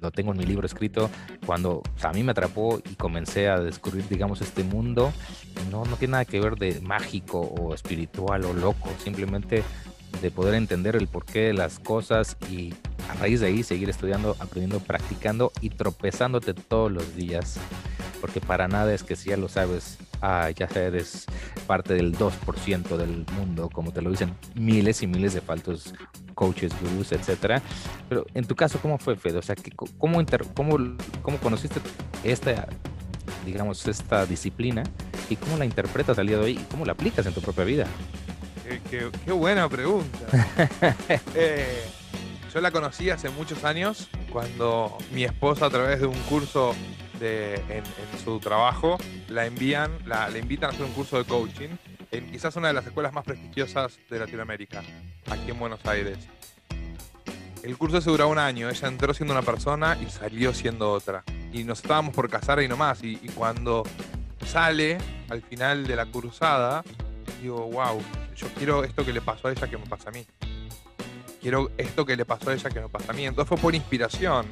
lo 0.00 0.10
tengo 0.10 0.32
en 0.32 0.38
mi 0.38 0.44
libro 0.44 0.66
escrito, 0.66 1.10
cuando 1.46 1.82
a 2.02 2.12
mí 2.12 2.22
me 2.22 2.32
atrapó 2.32 2.80
y 2.90 2.94
comencé 2.94 3.48
a 3.48 3.58
descubrir, 3.58 4.08
digamos, 4.08 4.40
este 4.40 4.64
mundo, 4.64 5.12
no, 5.70 5.84
no 5.84 5.96
tiene 5.96 6.12
nada 6.12 6.24
que 6.24 6.40
ver 6.40 6.56
de 6.56 6.80
mágico 6.80 7.40
o 7.40 7.74
espiritual 7.74 8.44
o 8.44 8.52
loco, 8.52 8.90
simplemente 9.02 9.62
de 10.22 10.30
poder 10.30 10.54
entender 10.54 10.96
el 10.96 11.06
porqué 11.06 11.40
de 11.40 11.52
las 11.52 11.78
cosas 11.78 12.36
y 12.50 12.74
a 13.08 13.14
raíz 13.14 13.40
de 13.40 13.46
ahí 13.46 13.62
seguir 13.62 13.88
estudiando, 13.88 14.36
aprendiendo, 14.40 14.80
practicando 14.80 15.52
y 15.60 15.70
tropezándote 15.70 16.54
todos 16.54 16.90
los 16.90 17.14
días. 17.14 17.58
Porque 18.20 18.40
para 18.40 18.68
nada 18.68 18.92
es 18.92 19.02
que 19.02 19.16
si 19.16 19.30
ya 19.30 19.36
lo 19.36 19.48
sabes, 19.48 19.98
ah, 20.20 20.50
ya 20.50 20.66
eres 20.74 21.26
parte 21.66 21.94
del 21.94 22.16
2% 22.16 22.96
del 22.96 23.26
mundo, 23.36 23.70
como 23.72 23.92
te 23.92 24.02
lo 24.02 24.10
dicen 24.10 24.34
miles 24.54 25.02
y 25.02 25.06
miles 25.06 25.34
de 25.34 25.40
faltos 25.40 25.94
coaches, 26.34 26.72
gurús, 26.80 27.12
etcétera. 27.12 27.62
Pero 28.08 28.26
en 28.34 28.44
tu 28.46 28.54
caso, 28.54 28.78
¿cómo 28.80 28.98
fue, 28.98 29.16
Fede? 29.16 29.38
O 29.38 29.42
sea, 29.42 29.56
¿cómo, 29.74 30.24
cómo, 30.54 30.76
cómo 31.22 31.38
conociste 31.38 31.80
esta, 32.24 32.68
digamos, 33.44 33.86
esta 33.86 34.26
disciplina 34.26 34.84
y 35.28 35.36
cómo 35.36 35.56
la 35.56 35.64
interpretas 35.64 36.18
al 36.18 36.26
día 36.26 36.38
de 36.38 36.44
hoy 36.44 36.52
y 36.52 36.64
cómo 36.70 36.84
la 36.84 36.92
aplicas 36.92 37.26
en 37.26 37.34
tu 37.34 37.40
propia 37.40 37.64
vida? 37.64 37.86
Qué, 38.90 39.32
buena 39.32 39.68
pregunta. 39.68 40.18
Eh, 41.34 41.84
yo 42.52 42.60
la 42.60 42.70
conocí 42.70 43.10
hace 43.10 43.28
muchos 43.30 43.64
años 43.64 44.08
cuando 44.32 44.96
mi 45.12 45.24
esposa 45.24 45.66
a 45.66 45.70
través 45.70 46.00
de 46.00 46.06
un 46.06 46.18
curso 46.22 46.74
en, 47.22 47.84
su 48.24 48.38
trabajo, 48.40 48.98
la 49.28 49.46
envían, 49.46 49.90
la, 50.06 50.28
le 50.28 50.38
invitan 50.38 50.70
a 50.70 50.72
hacer 50.72 50.84
un 50.84 50.92
curso 50.92 51.18
de 51.18 51.24
coaching 51.24 51.70
en 52.10 52.30
quizás 52.30 52.56
una 52.56 52.68
de 52.68 52.74
las 52.74 52.86
escuelas 52.86 53.12
más 53.12 53.24
prestigiosas 53.24 53.98
de 54.08 54.18
Latinoamérica, 54.18 54.82
aquí 55.30 55.50
en 55.50 55.58
Buenos 55.58 55.84
Aires. 55.86 56.18
El 57.62 57.76
curso 57.76 58.00
se 58.00 58.10
duró 58.10 58.28
un 58.28 58.38
año, 58.38 58.70
ella 58.70 58.88
entró 58.88 59.12
siendo 59.12 59.34
una 59.34 59.42
persona 59.42 59.98
y 60.00 60.10
salió 60.10 60.54
siendo 60.54 60.90
otra. 60.92 61.24
Y 61.52 61.64
nos 61.64 61.80
estábamos 61.82 62.14
por 62.14 62.30
casar 62.30 62.62
y 62.62 62.68
nomás. 62.68 63.02
Y, 63.02 63.18
y 63.22 63.28
cuando 63.34 63.82
sale 64.46 64.98
al 65.28 65.42
final 65.42 65.86
de 65.86 65.96
la 65.96 66.06
cursada, 66.06 66.82
digo, 67.42 67.68
wow, 67.70 68.00
yo 68.36 68.46
quiero 68.56 68.84
esto 68.84 69.04
que 69.04 69.12
le 69.12 69.20
pasó 69.20 69.48
a 69.48 69.52
ella 69.52 69.68
que 69.68 69.76
me 69.76 69.86
pasa 69.86 70.10
a 70.10 70.12
mí. 70.12 70.24
Quiero 71.40 71.70
esto 71.76 72.06
que 72.06 72.16
le 72.16 72.24
pasó 72.24 72.50
a 72.50 72.54
ella 72.54 72.70
que 72.70 72.80
me 72.80 72.88
pasa 72.88 73.12
a 73.12 73.14
mí. 73.14 73.26
Entonces 73.26 73.48
fue 73.48 73.58
por 73.58 73.74
inspiración 73.74 74.46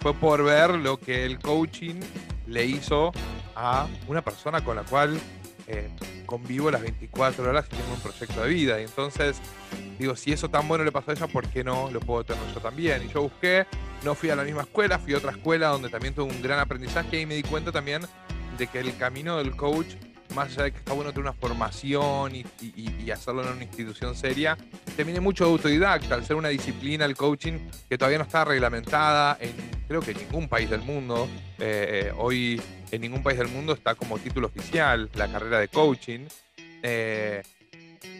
fue 0.00 0.14
por 0.14 0.42
ver 0.42 0.70
lo 0.76 0.98
que 0.98 1.24
el 1.24 1.38
coaching 1.38 2.00
le 2.46 2.64
hizo 2.64 3.12
a 3.54 3.86
una 4.08 4.22
persona 4.22 4.64
con 4.64 4.76
la 4.76 4.82
cual 4.82 5.20
eh, 5.66 5.88
convivo 6.26 6.70
las 6.70 6.82
24 6.82 7.48
horas 7.48 7.66
y 7.66 7.76
tengo 7.76 7.94
un 7.94 8.00
proyecto 8.00 8.42
de 8.42 8.48
vida. 8.48 8.80
Y 8.80 8.84
entonces 8.84 9.40
digo, 9.98 10.16
si 10.16 10.32
eso 10.32 10.48
tan 10.48 10.66
bueno 10.66 10.84
le 10.84 10.92
pasó 10.92 11.10
a 11.10 11.14
ella, 11.14 11.26
¿por 11.26 11.46
qué 11.48 11.62
no 11.62 11.90
lo 11.90 12.00
puedo 12.00 12.24
tener 12.24 12.42
yo 12.54 12.60
también? 12.60 13.02
Y 13.04 13.08
yo 13.08 13.22
busqué, 13.22 13.66
no 14.04 14.14
fui 14.14 14.30
a 14.30 14.36
la 14.36 14.42
misma 14.42 14.62
escuela, 14.62 14.98
fui 14.98 15.14
a 15.14 15.18
otra 15.18 15.32
escuela 15.32 15.68
donde 15.68 15.90
también 15.90 16.14
tuve 16.14 16.32
un 16.32 16.42
gran 16.42 16.58
aprendizaje 16.58 17.20
y 17.20 17.26
me 17.26 17.34
di 17.34 17.42
cuenta 17.42 17.70
también 17.70 18.02
de 18.56 18.66
que 18.66 18.80
el 18.80 18.96
camino 18.96 19.36
del 19.36 19.54
coach 19.54 19.94
más 20.34 20.52
allá 20.52 20.64
de 20.64 20.72
que 20.72 20.78
está 20.78 20.92
bueno 20.92 21.10
tener 21.10 21.22
una 21.22 21.32
formación 21.32 22.34
y, 22.34 23.10
hacerlo 23.10 23.42
en 23.42 23.54
una 23.54 23.64
institución 23.64 24.14
seria, 24.14 24.56
también 24.96 25.20
mucho 25.22 25.44
autodidacta, 25.44 26.14
al 26.14 26.24
ser 26.24 26.36
una 26.36 26.48
disciplina, 26.48 27.04
el 27.04 27.16
coaching, 27.16 27.58
que 27.88 27.98
todavía 27.98 28.18
no 28.18 28.24
está 28.24 28.44
reglamentada 28.44 29.36
en 29.40 29.80
creo 29.90 30.02
que 30.02 30.14
ningún 30.14 30.48
país 30.48 30.70
del 30.70 30.82
mundo. 30.82 31.28
Eh, 31.58 32.06
eh, 32.06 32.12
hoy 32.16 32.62
en 32.92 33.00
ningún 33.00 33.24
país 33.24 33.36
del 33.40 33.48
mundo 33.48 33.72
está 33.72 33.96
como 33.96 34.20
título 34.20 34.46
oficial 34.46 35.10
la 35.14 35.26
carrera 35.26 35.58
de 35.58 35.66
coaching. 35.66 36.28
Eh, 36.84 37.42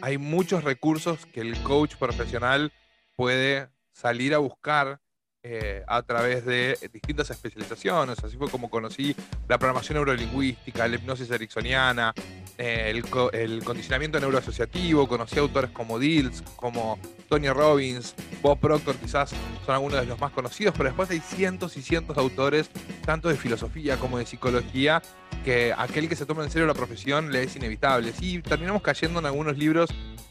hay 0.02 0.18
muchos 0.18 0.64
recursos 0.64 1.26
que 1.26 1.40
el 1.40 1.56
coach 1.62 1.94
profesional 1.94 2.72
puede 3.14 3.68
salir 3.92 4.34
a 4.34 4.38
buscar 4.38 5.00
eh, 5.42 5.82
a 5.86 6.02
través 6.02 6.44
de 6.44 6.76
distintas 6.92 7.30
especializaciones. 7.30 8.22
Así 8.22 8.36
fue 8.36 8.50
como 8.50 8.68
conocí 8.68 9.16
la 9.48 9.56
programación 9.56 9.96
neurolingüística, 9.96 10.86
la 10.86 10.96
hipnosis 10.96 11.30
ericksoniana, 11.30 12.12
eh, 12.58 12.92
el, 13.32 13.64
condicionamiento 13.64 14.20
neuroasociativo. 14.20 15.08
Conocí 15.08 15.38
autores 15.38 15.70
como 15.70 15.98
Dills, 15.98 16.42
como 16.56 16.98
Tony 17.30 17.48
Robbins, 17.48 18.14
Bob 18.42 18.58
Proctor, 18.58 18.96
quizás 18.96 19.30
son 19.64 19.74
algunos 19.74 20.00
de 20.00 20.06
los 20.06 20.20
más 20.20 20.32
conocidos, 20.32 20.74
pero 20.76 20.90
después 20.90 21.10
hay 21.10 21.20
cientos 21.20 21.74
y 21.78 21.82
cientos 21.82 22.16
de 22.16 22.22
autores, 22.22 22.68
tanto 23.06 23.30
de 23.30 23.36
filosofía 23.36 23.96
como 23.96 24.18
de 24.18 24.26
psicología, 24.26 25.00
que 25.42 25.72
aquel 25.74 26.06
que 26.06 26.16
se 26.16 26.26
toma 26.26 26.44
en 26.44 26.50
serio 26.50 26.66
la 26.66 26.74
profesión 26.74 27.32
le 27.32 27.44
es 27.44 27.56
inevitable. 27.56 28.12
Y 28.20 28.42
terminamos 28.42 28.82
cayendo 28.82 29.20
en 29.20 29.24
algunos 29.24 29.56
libros 29.56 29.88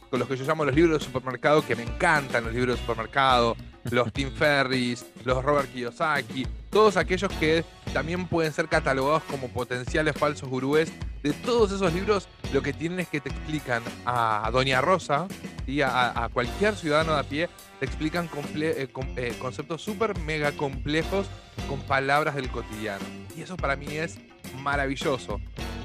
con 0.10 0.20
los 0.20 0.28
que 0.28 0.38
yo 0.38 0.46
llamo 0.46 0.66
los 0.66 0.76
libros 0.76 1.00
de 1.00 1.06
supermercado, 1.06 1.66
que 1.66 1.76
me 1.76 1.84
encantan 1.84 2.44
los 2.44 2.54
libros 2.54 2.76
de 2.76 2.82
supermercado, 2.82 3.56
los 3.92 4.12
Tim 4.12 4.32
Ferris, 4.32 5.06
los 5.24 5.44
Robert 5.44 5.72
Kiyosaki, 5.72 6.48
todos 6.70 6.98
aquellos 6.98 7.32
que 7.34 7.64
también 7.94 8.28
pueden 8.28 8.54
ser 8.54 8.68
catalogados 8.68 9.24
como 9.24 9.48
potenciales 9.50 10.16
falsos 10.16 10.50
gurúes, 10.50 10.92
de 11.24 11.34
todos 11.34 11.72
esos 11.72 11.94
libros 11.94 12.28
lo 12.54 12.62
que 12.62 12.74
tienen 12.74 13.02
es 13.02 13.08
que 13.10 13.20
te 13.20 13.30
explican 13.30 13.84
a 14.06 14.50
Doña 14.52 14.82
Rosa 14.82 15.28
y 15.68 15.82
a, 15.82 16.30
cualquier 16.34 16.76
ciudadano 16.76 17.14
de 17.14 17.20
a 17.20 17.24
pie, 17.24 17.50
te 17.80 17.86
explican 17.86 18.30
eh, 18.56 18.88
eh, 19.18 19.36
conceptos 19.40 19.82
súper 19.82 20.18
mega 20.20 20.52
complejos 20.54 21.28
con 21.68 21.80
palabras 21.82 22.36
del 22.36 22.50
cotidiano. 22.50 23.04
Y 23.36 23.42
eso 23.42 23.58
para 23.58 23.76
mí 23.76 23.88
es 23.88 24.18
maravilloso 24.62 25.40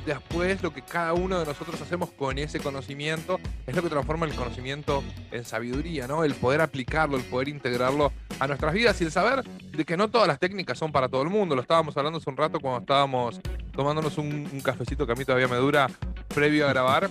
después 0.04 0.62
lo 0.62 0.72
que 0.72 0.82
cada 0.82 1.12
uno 1.14 1.38
de 1.38 1.46
nosotros 1.46 1.80
hacemos 1.80 2.10
con 2.10 2.38
ese 2.38 2.60
conocimiento 2.60 3.40
es 3.66 3.74
lo 3.74 3.82
que 3.82 3.88
transforma 3.88 4.26
el 4.26 4.34
conocimiento 4.34 5.02
en 5.30 5.44
sabiduría, 5.44 6.06
¿no? 6.06 6.24
El 6.24 6.34
poder 6.34 6.60
aplicarlo, 6.60 7.16
el 7.16 7.24
poder 7.24 7.48
integrarlo 7.48 8.12
a 8.38 8.46
nuestras 8.46 8.74
vidas 8.74 9.00
y 9.00 9.04
el 9.04 9.12
saber 9.12 9.42
de 9.44 9.84
que 9.84 9.96
no 9.96 10.08
todas 10.08 10.28
las 10.28 10.38
técnicas 10.38 10.78
son 10.78 10.92
para 10.92 11.08
todo 11.08 11.22
el 11.22 11.30
mundo. 11.30 11.54
Lo 11.54 11.62
estábamos 11.62 11.96
hablando 11.96 12.18
hace 12.18 12.30
un 12.30 12.36
rato 12.36 12.60
cuando 12.60 12.80
estábamos 12.80 13.40
tomándonos 13.72 14.18
un, 14.18 14.60
cafecito 14.62 15.06
que 15.06 15.12
a 15.12 15.14
mí 15.14 15.24
todavía 15.24 15.48
me 15.48 15.56
dura 15.56 15.88
previo 16.28 16.66
a 16.66 16.70
grabar. 16.70 17.10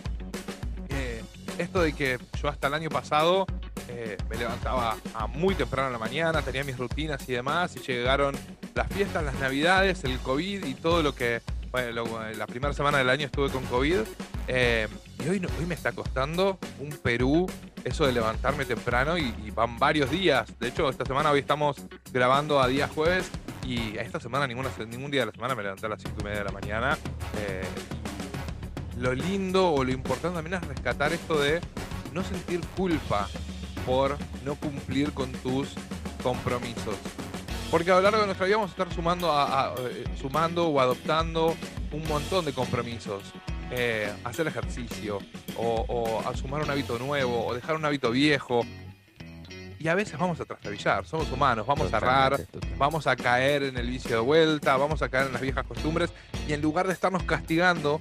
Eh, 0.90 1.24
esto 1.58 1.82
de 1.82 1.94
que 1.94 2.20
yo 2.42 2.48
hasta 2.48 2.68
el 2.68 2.74
año 2.74 2.90
pasado 2.90 3.46
eh, 3.90 4.18
me 4.30 4.38
levantaba 4.38 4.98
muy 5.34 5.56
temprano 5.56 5.88
en 5.88 5.94
la 5.94 6.00
mañana, 6.00 6.42
tenía 6.42 6.64
mis 6.64 6.78
rutinas 6.78 7.28
y 7.28 7.34
demás, 7.34 7.76
y 7.76 7.80
llegaron 7.80 8.36
las 8.76 8.88
fiestas, 8.88 9.24
las 9.24 9.40
navidades, 9.40 10.04
el 10.04 10.18
COVID 10.20 10.66
y 10.66 10.74
todo 10.74 11.04
lo 11.04 11.14
que 11.14 11.42
bueno, 11.74 12.30
la 12.38 12.46
primera 12.46 12.72
semana 12.72 13.00
del 13.00 13.10
año 13.10 13.26
estuve 13.26 13.50
con 13.50 13.66
COVID 13.66 14.02
eh, 14.48 14.88
y 15.26 15.28
hoy, 15.28 15.44
hoy 15.60 15.66
me 15.66 15.74
está 15.74 15.92
costando 15.92 16.60
un 16.80 16.92
Perú 16.92 17.50
eso 17.84 18.06
de 18.06 18.14
levantarme 18.14 18.64
temprano 18.64 19.18
y, 19.18 19.34
van 19.56 19.80
varios 19.80 20.12
días. 20.12 20.48
De 20.60 20.68
hecho, 20.68 20.88
esta 20.88 21.04
semana 21.04 21.32
hoy 21.32 21.40
estamos 21.40 21.78
grabando 22.12 22.62
a 22.62 22.68
día 22.68 22.88
jueves 22.88 23.30
y 23.66 23.98
esta 23.98 24.20
semana 24.20 24.46
ningún 24.46 25.12
día 25.12 25.22
de 25.22 25.26
la 25.28 25.32
semana 25.32 25.56
me 25.56 25.64
levanté 25.64 25.88
a 25.88 25.90
las 25.90 26.02
5 26.02 26.16
y 26.20 26.24
media 26.24 26.40
de 26.40 26.46
la 26.46 26.52
mañana. 26.52 26.98
Eh, 27.40 27.64
lo 29.00 29.14
lindo 29.14 29.72
o 29.72 29.84
lo 29.84 29.92
importante 29.92 30.36
también 30.36 30.62
es 30.62 30.68
rescatar 30.68 31.12
esto 31.12 31.40
de 31.40 31.60
no 32.14 32.24
sentir 32.24 32.62
culpa 32.78 33.28
por 33.86 34.16
no 34.46 34.56
cumplir 34.56 35.12
con 35.12 35.32
tus 35.32 35.70
compromisos. 36.22 36.98
Porque 37.74 37.90
a 37.90 37.96
lo 37.96 38.02
largo 38.02 38.20
de 38.20 38.26
nuestra 38.28 38.46
vida 38.46 38.58
vamos 38.58 38.70
a 38.70 38.74
estar 38.74 38.94
sumando, 38.94 39.32
a, 39.32 39.74
eh, 39.80 40.04
sumando 40.22 40.68
o 40.68 40.80
adoptando 40.80 41.56
un 41.92 42.08
montón 42.08 42.46
de 42.46 42.54
compromisos. 42.54 43.24
Eh, 43.72 44.14
hacer 44.24 44.46
ejercicio, 44.46 45.18
o, 45.58 46.22
a 46.24 46.38
sumar 46.38 46.62
un 46.62 46.70
hábito 46.70 47.00
nuevo, 47.00 47.48
o 47.48 47.56
dejar 47.56 47.76
un 47.76 47.84
hábito 47.84 48.12
viejo. 48.12 48.62
Y 49.80 49.88
a 49.88 49.96
veces 49.96 50.20
vamos 50.20 50.40
a 50.40 50.46
trastabillar, 50.46 51.08
somos 51.08 51.32
humanos, 51.32 51.66
vamos 51.66 51.92
a 51.92 51.98
errar, 51.98 52.46
vamos 52.78 53.08
a 53.08 53.16
caer 53.16 53.64
en 53.64 53.76
el 53.76 53.90
vicio 53.90 54.18
de 54.18 54.22
vuelta, 54.22 54.78
vamos 54.78 55.02
a 55.02 55.10
caer 55.10 55.26
en 55.26 55.34
las 55.34 55.42
viejas 55.42 55.66
costumbres, 55.66 56.12
y 56.48 56.54
en 56.54 56.62
lugar 56.62 56.86
de 56.86 56.94
estarnos 56.94 57.24
castigando, 57.24 58.00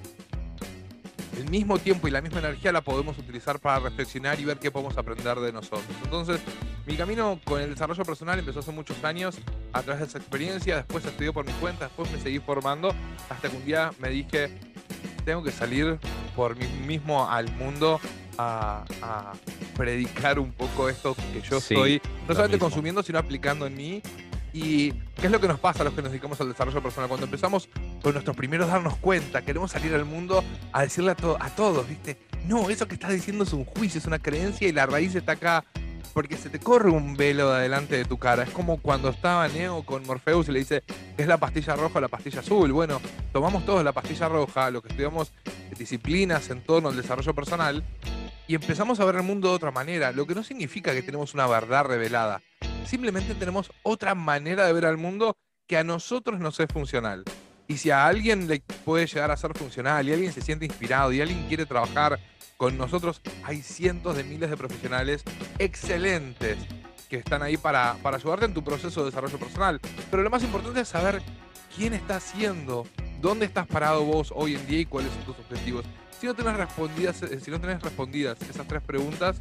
el 1.42 1.50
mismo 1.50 1.78
tiempo 1.78 2.08
y 2.08 2.11
la 2.11 2.20
misma 2.20 2.38
energía 2.38 2.72
la 2.72 2.80
podemos 2.80 3.18
utilizar 3.18 3.58
para 3.58 3.80
reflexionar 3.80 4.38
y 4.38 4.44
ver 4.44 4.58
qué 4.58 4.70
podemos 4.70 4.96
aprender 4.96 5.38
de 5.40 5.52
nosotros. 5.52 5.84
Entonces, 6.04 6.40
mi 6.87 6.96
camino 6.96 7.40
con 7.44 7.61
el 7.61 7.70
desarrollo 7.70 8.04
personal 8.04 8.38
empezó 8.38 8.61
hace 8.61 8.70
muchos 8.70 9.02
años 9.04 9.37
a 9.72 9.82
través 9.82 10.00
de 10.00 10.06
esa 10.06 10.18
experiencia, 10.18 10.76
después 10.76 11.04
estudié 11.04 11.32
por 11.32 11.44
mi 11.44 11.52
cuenta, 11.54 11.87
después 11.87 12.11
me 12.12 12.20
seguí 12.20 12.38
formando, 12.38 12.94
hasta 13.28 13.49
que 13.49 13.56
un 13.56 13.64
día 13.64 13.90
me 13.99 14.08
dije, 14.08 14.56
tengo 15.25 15.42
que 15.42 15.50
salir 15.50 15.99
por 16.37 16.56
mí 16.56 16.66
mismo 16.87 17.28
al 17.28 17.50
mundo 17.56 18.00
a, 18.38 18.84
predicar 19.76 20.38
un 20.38 20.52
poco 20.52 20.88
esto 20.88 21.14
que 21.32 21.40
yo 21.40 21.58
estoy, 21.58 22.00
no 22.28 22.34
solamente 22.34 22.58
consumiendo, 22.58 23.02
sino 23.02 23.18
aplicando 23.18 23.66
en 23.66 23.76
mí 23.76 24.02
¿Y 24.52 24.92
qué 24.92 25.26
es 25.26 25.30
lo 25.30 25.40
que 25.40 25.49
nos 25.49 25.59
pasa 25.59 25.80
a 25.80 25.85
los 25.85 25.94
que 25.94 26.02
nos 26.02 26.11
dedicamos 26.11 26.40
al 26.40 26.49
desarrollo 26.49 26.82
personal? 26.82 27.09
Cuando 27.09 27.26
empezamos 27.26 27.68
con 28.02 28.12
nuestros 28.12 28.37
primeros 28.37 28.68
darnos 28.68 28.97
cuenta, 28.97 29.42
queremos 29.42 29.71
salir 29.71 29.94
al 29.94 30.04
mundo 30.04 30.44
a 30.73 30.82
decirle 30.82 31.12
a, 31.12 31.16
a 31.44 31.50
todos, 31.50 31.88
¿viste? 31.88 32.18
No, 32.47 32.68
eso 32.68 32.87
que 32.87 32.94
estás 32.94 33.12
diciendo 33.12 33.44
es 33.44 33.52
un 33.52 33.64
juicio, 33.64 33.99
es 33.99 34.06
una 34.06 34.18
creencia 34.18 34.68
y 34.68 34.73
la 34.73 34.87
raíz 34.87 35.14
está 35.14 35.32
acá 35.32 35.64
porque 36.12 36.37
se 36.37 36.50
te 36.50 36.59
corre 36.59 36.90
un 36.90 37.16
velo 37.16 37.50
de 37.50 37.56
adelante 37.56 37.97
de 37.97 38.04
tu 38.04 38.18
cara. 38.18 38.42
Es 38.42 38.50
como 38.50 38.78
cuando 38.78 39.09
estaba 39.09 39.49
Neo 39.49 39.82
con 39.85 40.02
Morpheus 40.06 40.49
y 40.49 40.52
le 40.52 40.59
dice 40.59 40.82
es 41.16 41.26
la 41.26 41.38
pastilla 41.38 41.75
roja 41.75 41.99
o 41.99 42.02
la 42.02 42.09
pastilla 42.09 42.40
azul. 42.40 42.73
Bueno, 42.73 43.00
tomamos 43.32 43.64
todos 43.64 43.82
la 43.82 43.92
pastilla 43.92 44.28
roja, 44.28 44.71
lo 44.71 44.82
que 44.82 44.88
estudiamos 44.88 45.32
disciplinas 45.78 46.50
en 46.50 46.62
torno 46.62 46.90
al 46.90 46.97
desarrollo 46.97 47.35
personal, 47.35 47.82
y 48.47 48.54
empezamos 48.54 49.00
a 49.00 49.04
ver 49.04 49.16
el 49.16 49.23
mundo 49.23 49.49
de 49.49 49.54
otra 49.54 49.71
manera, 49.71 50.12
lo 50.12 50.26
que 50.26 50.35
no 50.35 50.42
significa 50.42 50.92
que 50.92 51.02
tenemos 51.02 51.35
una 51.35 51.47
verdad 51.47 51.85
revelada. 51.85 52.42
Simplemente 52.86 53.34
tenemos 53.34 53.70
otra 53.82 54.14
manera 54.14 54.66
de 54.66 54.72
ver 54.72 54.86
al 54.86 54.98
mundo 54.98 55.36
que 55.66 55.76
a 55.76 55.84
nosotros 55.84 56.40
nos 56.40 56.58
es 56.60 56.68
funcional. 56.72 57.24
Y 57.68 57.78
si 57.78 57.90
a 57.90 58.06
alguien 58.06 58.48
le 58.48 58.60
puede 58.84 59.06
llegar 59.06 59.30
a 59.30 59.36
ser 59.36 59.56
funcional 59.56 60.06
y 60.06 60.12
alguien 60.12 60.32
se 60.32 60.42
siente 60.42 60.66
inspirado 60.66 61.12
y 61.12 61.20
alguien 61.20 61.46
quiere 61.48 61.64
trabajar 61.64 62.18
con 62.56 62.76
nosotros, 62.76 63.20
hay 63.44 63.62
cientos 63.62 64.16
de 64.16 64.24
miles 64.24 64.50
de 64.50 64.56
profesionales 64.56 65.22
excelentes 65.58 66.58
que 67.08 67.16
están 67.16 67.42
ahí 67.42 67.56
para, 67.56 67.96
ayudarte 68.04 68.46
en 68.46 68.54
tu 68.54 68.62
proceso 68.62 69.00
de 69.00 69.06
desarrollo 69.06 69.38
personal. 69.38 69.80
Pero 70.10 70.22
lo 70.22 70.30
más 70.30 70.42
importante 70.42 70.80
es 70.80 70.88
saber 70.88 71.22
quién 71.74 71.94
está 71.94 72.16
haciendo, 72.16 72.86
dónde 73.20 73.46
estás 73.46 73.66
parado 73.66 74.04
vos 74.04 74.32
hoy 74.34 74.54
en 74.54 74.66
día 74.66 74.80
y 74.80 74.86
cuáles 74.86 75.12
son 75.12 75.22
tus 75.24 75.38
objetivos. 75.38 75.84
Si 76.20 76.26
no 76.26 76.34
tenés 76.34 76.54
eh, 76.58 77.40
si 77.40 77.50
no 77.50 77.60
tenés 77.60 77.82
respondidas 77.82 78.40
esas 78.42 78.66
tres 78.66 78.82
preguntas, 78.82 79.40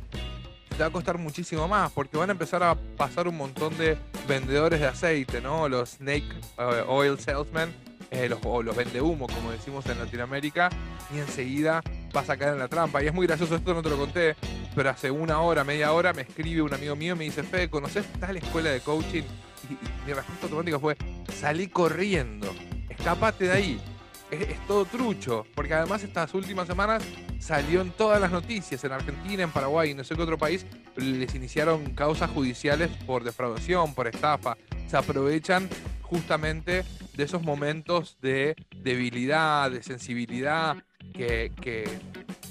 te 0.71 0.79
va 0.79 0.87
a 0.87 0.91
costar 0.91 1.17
muchísimo 1.17 1.67
más 1.67 1.91
porque 1.91 2.17
van 2.17 2.29
a 2.29 2.33
empezar 2.33 2.63
a 2.63 2.75
pasar 2.75 3.27
un 3.27 3.37
montón 3.37 3.77
de 3.77 3.97
vendedores 4.27 4.79
de 4.79 4.87
aceite, 4.87 5.41
¿no? 5.41 5.67
Los 5.69 5.91
snake 5.91 6.25
eh, 6.57 6.83
oil 6.87 7.19
salesmen, 7.19 7.73
eh, 8.09 8.27
los, 8.29 8.39
o 8.43 8.63
los 8.63 8.75
vende 8.75 9.01
humo, 9.01 9.27
como 9.27 9.51
decimos 9.51 9.85
en 9.87 9.99
Latinoamérica, 9.99 10.69
y 11.13 11.19
enseguida 11.19 11.81
vas 12.13 12.29
a 12.29 12.37
caer 12.37 12.53
en 12.53 12.59
la 12.59 12.67
trampa. 12.67 13.03
Y 13.03 13.07
es 13.07 13.13
muy 13.13 13.27
gracioso, 13.27 13.55
esto 13.55 13.73
no 13.73 13.81
te 13.81 13.89
lo 13.89 13.97
conté, 13.97 14.35
pero 14.75 14.89
hace 14.89 15.11
una 15.11 15.39
hora, 15.41 15.63
media 15.63 15.91
hora 15.93 16.13
me 16.13 16.23
escribe 16.23 16.61
un 16.61 16.73
amigo 16.73 16.95
mío 16.95 17.13
y 17.13 17.17
me 17.17 17.23
dice, 17.25 17.43
Fede, 17.43 17.69
¿conoces 17.69 18.05
tal 18.19 18.37
escuela 18.37 18.69
de 18.69 18.81
coaching? 18.81 19.23
Y, 19.69 20.07
mi 20.07 20.13
respuesta 20.13 20.45
automática 20.45 20.79
fue, 20.79 20.97
salí 21.33 21.67
corriendo, 21.67 22.53
escapate 22.89 23.45
de 23.45 23.51
ahí. 23.51 23.81
Es, 24.31 24.65
todo 24.65 24.85
trucho, 24.85 25.45
porque 25.53 25.73
además 25.73 26.03
estas 26.03 26.33
últimas 26.33 26.67
semanas 26.67 27.03
salió 27.39 27.81
en 27.81 27.91
todas 27.91 28.19
las 28.19 28.31
noticias, 28.31 28.83
en 28.83 28.93
Argentina, 28.93 29.43
en 29.43 29.51
Paraguay, 29.51 29.93
no 29.93 30.03
sé 30.03 30.15
qué 30.15 30.21
otro 30.21 30.37
país, 30.37 30.65
les 30.95 31.35
iniciaron 31.35 31.93
causas 31.93 32.29
judiciales 32.31 32.89
por 33.05 33.23
defraudación, 33.23 33.93
por 33.93 34.07
estafa. 34.07 34.57
Se 34.87 34.97
aprovechan 34.97 35.69
justamente 36.01 36.83
de 37.15 37.23
esos 37.23 37.41
momentos 37.41 38.17
de 38.21 38.55
debilidad, 38.75 39.69
de 39.71 39.83
sensibilidad 39.83 40.77
que, 41.13 41.51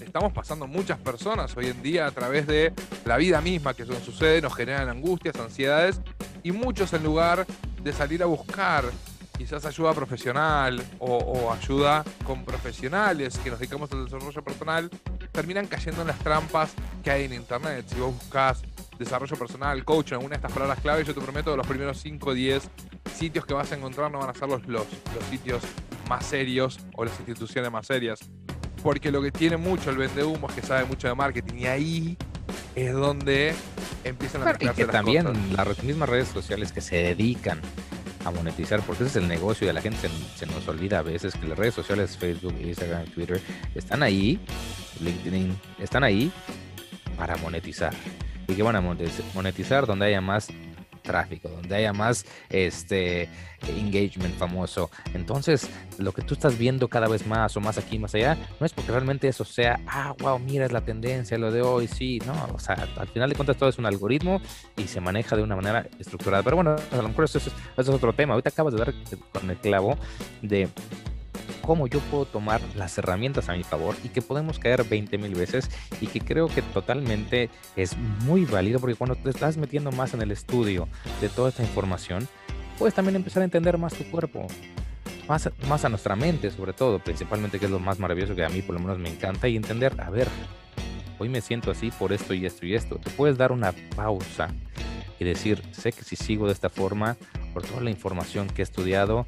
estamos 0.00 0.32
pasando 0.32 0.66
muchas 0.66 0.99
personas 0.99 1.54
hoy 1.56 1.66
en 1.66 1.82
día 1.82 2.06
a 2.06 2.10
través 2.10 2.46
de 2.46 2.72
la 3.04 3.16
vida 3.16 3.40
misma 3.40 3.75
que 3.75 3.82
eso 3.82 3.94
sucede, 4.00 4.40
nos 4.40 4.54
generan 4.54 4.88
angustias, 4.88 5.37
ansiedades 5.37 6.00
y 6.42 6.52
muchos 6.52 6.92
en 6.94 7.04
lugar 7.04 7.46
de 7.82 7.92
salir 7.92 8.22
a 8.22 8.26
buscar 8.26 8.84
quizás 9.40 9.64
ayuda 9.64 9.94
profesional 9.94 10.85
o, 10.99 11.50
ayuda 11.50 12.04
con 12.26 12.44
profesionales 12.44 13.38
que 13.38 13.49
nos 13.49 13.59
dedicamos 13.59 13.90
al 13.90 14.04
desarrollo 14.04 14.44
personal, 14.44 14.90
terminan 15.32 15.66
cayendo 15.66 16.02
en 16.02 16.09
las 16.09 16.18
trampas 16.18 16.73
que 17.02 17.11
hay 17.11 17.25
en 17.25 17.32
Internet. 17.32 17.87
Si 17.88 17.99
vos 17.99 18.14
buscas 18.14 18.61
desarrollo 18.99 19.35
personal, 19.37 19.82
coach, 19.82 20.12
alguna 20.12 20.32
de 20.32 20.37
estas 20.37 20.52
palabras 20.52 20.78
clave, 20.80 21.04
yo 21.04 21.14
te 21.14 21.23
prometo 21.23 21.52
que 21.52 21.56
los 21.56 21.66
primeros 21.66 21.99
5 22.02 22.28
o 22.28 22.35
10 22.35 22.68
sitios 23.14 23.47
que 23.47 23.54
vas 23.54 23.73
a 23.73 23.76
encontrar 23.76 24.11
no 24.11 24.18
van 24.18 24.28
a 24.28 24.35
ser 24.35 24.47
los, 24.47 24.66
los, 24.66 24.87
sitios 25.30 25.62
más 26.06 26.26
serios 26.26 26.78
o 26.94 27.06
las 27.06 27.18
instituciones 27.18 27.73
más 27.73 27.87
serias. 27.87 28.20
Porque 28.82 29.11
lo 29.11 29.23
que 29.23 29.32
tiene 29.32 29.56
mucho 29.56 29.88
el 29.88 29.97
vende 29.97 30.23
humo 30.23 30.50
es 30.50 30.54
que 30.54 30.62
sabe 30.62 30.85
mucho 30.85 31.09
de 31.09 31.14
marketing 31.14 31.54
y 31.61 31.66
ahí 31.66 32.18
es 32.75 32.92
donde 32.92 33.54
empiezan 34.04 34.42
a 34.42 34.44
mezclarse 34.47 34.82
y 34.82 34.85
que 34.85 34.92
también 34.92 35.26
las 35.56 35.82
mismas 35.82 36.11
redes 36.11 36.28
sociales 36.28 36.73
que 36.73 36.82
se 36.82 36.97
dedican 36.97 37.62
a 38.25 38.31
monetizar, 38.31 38.81
porque 38.83 39.05
ese 39.05 39.19
es 39.19 39.23
el 39.23 39.29
negocio 39.29 39.69
y 39.69 39.73
la 39.73 39.81
gente 39.81 40.09
se, 40.37 40.47
nos 40.47 40.67
olvida 40.69 40.99
a 40.99 41.03
veces 41.03 41.35
que 41.35 41.47
las 41.47 41.59
redes 41.59 41.75
sociales, 41.75 42.17
Facebook, 42.17 42.55
Instagram, 42.61 43.07
Twitter, 43.07 43.41
están 43.75 44.03
ahí, 44.03 44.39
LinkedIn, 45.00 45.59
están 45.79 46.05
ahí 46.05 46.31
para 47.17 47.37
monetizar. 47.37 47.95
¿Y 48.49 48.55
que 48.55 48.62
van 48.62 48.77
a 48.77 48.81
monetizar? 48.81 49.87
Donde 49.87 50.07
haya 50.07 50.21
más 50.21 50.49
tráfico, 51.00 51.49
donde 51.49 51.75
haya 51.75 51.92
más 51.92 52.25
este 52.49 53.28
engagement 53.69 54.35
famoso. 54.37 54.90
Entonces, 55.14 55.69
lo 55.99 56.12
que 56.12 56.23
tú 56.23 56.35
estás 56.35 56.57
viendo 56.57 56.88
cada 56.88 57.09
vez 57.09 57.26
más 57.26 57.57
o 57.57 57.61
más 57.61 57.78
aquí, 57.78 57.99
más 57.99 58.14
allá, 58.14 58.37
no 58.59 58.66
es 58.66 58.73
porque 58.73 58.90
realmente 58.90 59.28
eso 59.28 59.45
sea, 59.45 59.80
ah, 59.87 60.14
wow, 60.19 60.38
mira, 60.38 60.64
es 60.64 60.73
la 60.73 60.80
tendencia, 60.80 61.37
lo 61.38 61.50
de 61.50 61.62
hoy, 61.62 61.88
sí, 61.88 62.19
no, 62.26 62.49
o 62.54 62.59
sea, 62.59 62.88
al 62.97 63.09
final 63.09 63.28
de 63.28 63.37
cuentas 63.37 63.57
todo 63.57 63.69
es 63.69 63.78
un 63.78 63.87
algoritmo 63.87 64.40
y 64.76 64.85
se 64.85 65.00
maneja 65.00 65.37
de 65.37 65.42
una 65.42 65.57
manera 65.57 65.87
estructurada. 65.99 66.42
Pero 66.42 66.57
bueno, 66.57 66.76
a 66.90 66.97
lo 66.97 67.09
mejor 67.09 67.25
eso 67.25 67.38
es, 67.38 67.88
otro 67.88 68.12
tema. 68.12 68.35
Ahorita 68.35 68.50
acabas 68.50 68.75
de 68.75 68.78
dar 68.78 68.95
con 69.33 69.50
el 69.50 69.57
clavo 69.57 69.99
de 70.42 70.69
cómo 71.61 71.87
yo 71.87 72.00
puedo 72.00 72.25
tomar 72.25 72.61
las 72.76 72.97
herramientas 72.99 73.49
a 73.49 73.55
mi 73.55 73.62
favor 73.62 73.95
y 74.05 74.09
que 74.09 74.23
podemos 74.23 74.59
caer 74.59 74.85
20 74.85 75.19
mil 75.19 75.35
veces 75.35 75.71
y 76.00 76.07
que 76.07 76.21
creo 76.21 76.49
que 76.49 76.62
totalmente 76.62 77.50
es 77.76 77.97
muy 77.97 78.45
válido 78.45 78.81
porque 78.81 78.97
cuando 78.97 79.17
te 79.17 79.31
estás 79.31 79.57
metiendo 79.57 79.93
más 79.93 80.14
en 80.14 80.23
el 80.23 80.31
estudio 80.31 80.88
de 81.21 81.29
toda 81.29 81.50
esta 81.50 81.62
información, 81.62 82.29
puedes 82.79 82.95
también 82.95 83.17
empezar 83.17 83.43
a 83.43 83.45
entender 83.45 83.79
más 83.79 83.95
tu 83.95 84.05
cuerpo, 84.11 84.47
más, 85.29 85.50
más 85.69 85.85
a 85.85 85.88
nuestra 85.88 86.17
mente 86.17 86.50
sobre 86.50 86.73
todo, 86.73 86.99
principalmente 86.99 87.59
que 87.59 87.67
es 87.67 87.71
lo 87.71 87.79
más 87.79 87.99
maravilloso 87.99 88.35
que 88.35 88.45
a 88.45 88.49
mí 88.49 88.62
por 88.62 88.75
lo 88.75 88.81
menos 88.81 88.99
me 88.99 89.09
encanta 89.09 89.49
y 89.49 89.57
entender, 89.57 90.00
a 90.00 90.11
ver, 90.11 90.29
hoy 91.19 91.29
me 91.29 91.40
siento 91.40 91.71
así 91.71 91.90
por 91.90 92.12
esto 92.12 92.35
y 92.35 92.47
esto 92.47 92.67
y 92.67 92.75
esto. 92.75 92.97
Te 92.97 93.11
puedes 93.11 93.37
dar 93.37 93.52
una 93.52 93.73
pausa 93.95 94.49
y 95.19 95.25
decir, 95.25 95.62
sé 95.73 95.93
que 95.93 96.02
si 96.02 96.17
sigo 96.17 96.47
de 96.47 96.55
esta 96.55 96.71
forma, 96.71 97.17
por 97.52 97.62
toda 97.62 97.83
la 97.83 97.90
información 97.90 98.49
que 98.49 98.62
he 98.62 98.64
estudiado, 98.64 99.26